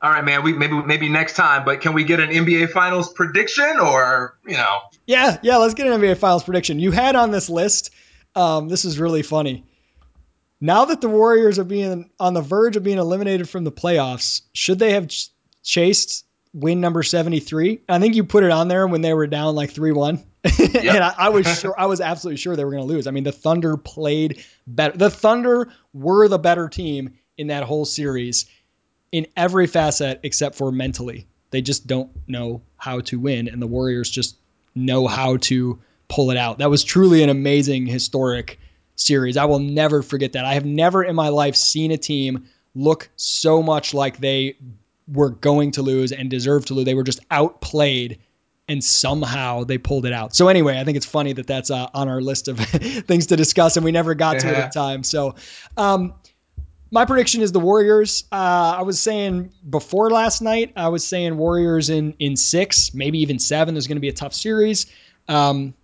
[0.00, 0.44] All right, man.
[0.44, 4.56] We maybe maybe next time, but can we get an NBA Finals prediction, or you
[4.56, 4.78] know?
[5.06, 5.56] Yeah, yeah.
[5.56, 6.78] Let's get an NBA Finals prediction.
[6.78, 7.90] You had on this list.
[8.36, 9.64] Um, this is really funny.
[10.60, 14.42] Now that the Warriors are being on the verge of being eliminated from the playoffs,
[14.52, 15.30] should they have ch-
[15.62, 17.82] chased win number 73?
[17.88, 20.24] I think you put it on there when they were down like 3 1.
[20.58, 20.94] Yep.
[20.94, 23.06] and I, I, was sure, I was absolutely sure they were going to lose.
[23.06, 24.96] I mean, the Thunder played better.
[24.96, 28.46] The Thunder were the better team in that whole series
[29.12, 31.26] in every facet except for mentally.
[31.50, 34.36] They just don't know how to win, and the Warriors just
[34.74, 36.58] know how to pull it out.
[36.58, 38.58] That was truly an amazing, historic
[39.00, 39.36] series.
[39.36, 40.44] I will never forget that.
[40.44, 44.56] I have never in my life seen a team look so much like they
[45.06, 46.84] were going to lose and deserved to lose.
[46.84, 48.18] They were just outplayed
[48.68, 50.34] and somehow they pulled it out.
[50.34, 53.36] So anyway, I think it's funny that that's uh, on our list of things to
[53.36, 54.40] discuss and we never got yeah.
[54.40, 55.02] to it in time.
[55.02, 55.36] So
[55.76, 56.14] um,
[56.90, 58.24] my prediction is the Warriors.
[58.30, 63.20] Uh, I was saying before last night, I was saying Warriors in in six, maybe
[63.20, 63.74] even seven.
[63.74, 64.86] There's going to be a tough series.
[65.28, 65.74] Um,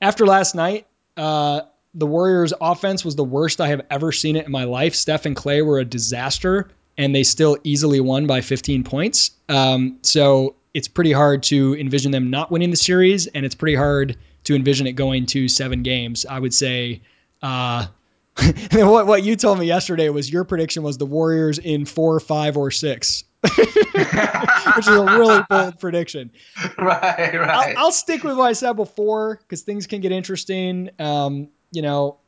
[0.00, 0.86] after last night,
[1.16, 1.62] uh,
[1.94, 4.94] the Warriors' offense was the worst I have ever seen it in my life.
[4.94, 9.30] Steph and Klay were a disaster, and they still easily won by 15 points.
[9.48, 13.76] Um, so it's pretty hard to envision them not winning the series, and it's pretty
[13.76, 16.26] hard to envision it going to seven games.
[16.26, 17.02] I would say.
[17.42, 17.86] Uh,
[18.72, 22.56] what what you told me yesterday was your prediction was the Warriors in four, five,
[22.56, 26.30] or six, which is a really bold prediction.
[26.78, 27.76] Right, right.
[27.76, 30.90] I'll, I'll stick with what I said before because things can get interesting.
[31.00, 32.18] Um, you know,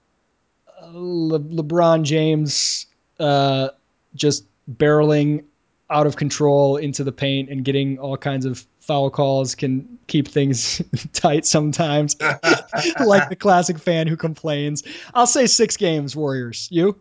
[0.83, 2.87] Le- LeBron James
[3.19, 3.69] uh,
[4.15, 5.45] just barreling
[5.89, 10.29] out of control into the paint and getting all kinds of foul calls can keep
[10.29, 10.81] things
[11.13, 12.17] tight sometimes.
[13.05, 14.83] like the classic fan who complains.
[15.15, 16.69] I'll say six games, Warriors.
[16.71, 16.99] You?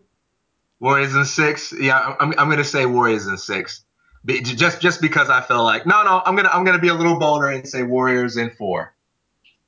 [0.80, 1.72] Warriors in six.
[1.78, 3.84] Yeah, I'm, I'm to say Warriors in six.
[4.26, 7.18] Just just because I feel like no no I'm gonna I'm gonna be a little
[7.18, 8.94] bolder and say Warriors in four.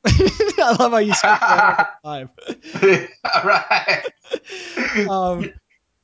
[0.07, 1.37] I love how you said
[2.03, 2.29] five.
[3.45, 4.13] right.
[5.09, 5.53] Um,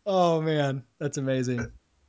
[0.07, 1.61] oh man, that's amazing.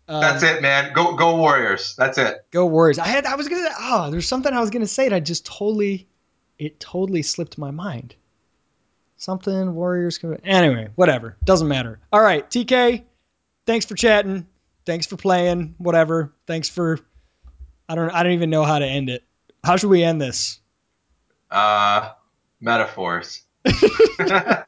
[0.08, 0.94] Um, that's it, man.
[0.94, 1.96] Go go Warriors.
[1.96, 2.46] That's it.
[2.52, 3.00] Go Warriors.
[3.00, 5.46] I had I was gonna oh there's something I was gonna say and I just
[5.46, 6.08] totally
[6.60, 8.16] it totally slipped my mind.
[9.18, 11.38] Something Warriors can anyway, whatever.
[11.44, 12.00] Doesn't matter.
[12.14, 13.04] All right, TK,
[13.66, 14.48] thanks for chatting.
[14.86, 15.76] Thanks for playing.
[15.78, 16.34] Whatever.
[16.46, 17.00] Thanks for
[17.88, 19.24] I don't I don't even know how to end it.
[19.64, 20.60] How should we end this?
[21.52, 22.12] Uh,
[22.62, 23.44] metaphors.
[24.20, 24.64] no,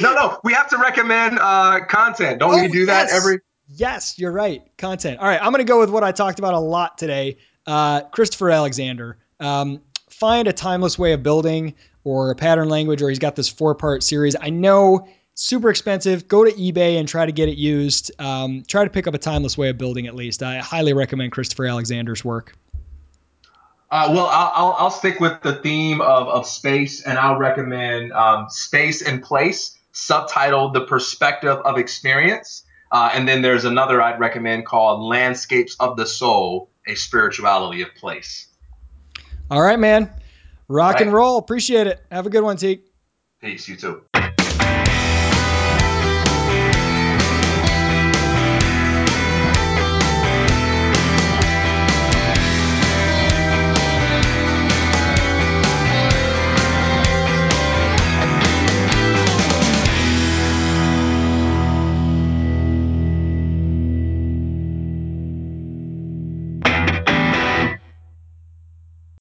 [0.00, 2.38] no, we have to recommend uh, content.
[2.38, 3.40] Don't oh, we do that every?
[3.68, 4.62] Yes, you're right.
[4.78, 5.18] Content.
[5.18, 7.38] All right, I'm going to go with what I talked about a lot today.
[7.66, 9.18] Uh, Christopher Alexander.
[9.40, 13.48] Um, find a timeless way of building or a pattern language, or he's got this
[13.48, 14.36] four part series.
[14.40, 16.28] I know super expensive.
[16.28, 18.12] Go to eBay and try to get it used.
[18.20, 20.42] Um, try to pick up a timeless way of building at least.
[20.42, 22.56] I highly recommend Christopher Alexander's work.
[23.90, 28.12] Uh, well, I'll, I'll, I'll, stick with the theme of, of space, and I'll recommend
[28.12, 32.64] um, Space and Place, subtitled The Perspective of Experience.
[32.90, 37.94] Uh, and then there's another I'd recommend called Landscapes of the Soul, A Spirituality of
[37.94, 38.48] Place.
[39.50, 40.10] All right, man.
[40.68, 41.02] Rock right.
[41.02, 41.38] and roll.
[41.38, 42.04] Appreciate it.
[42.10, 42.84] Have a good one, Teak.
[43.40, 43.68] Peace.
[43.68, 44.02] You too.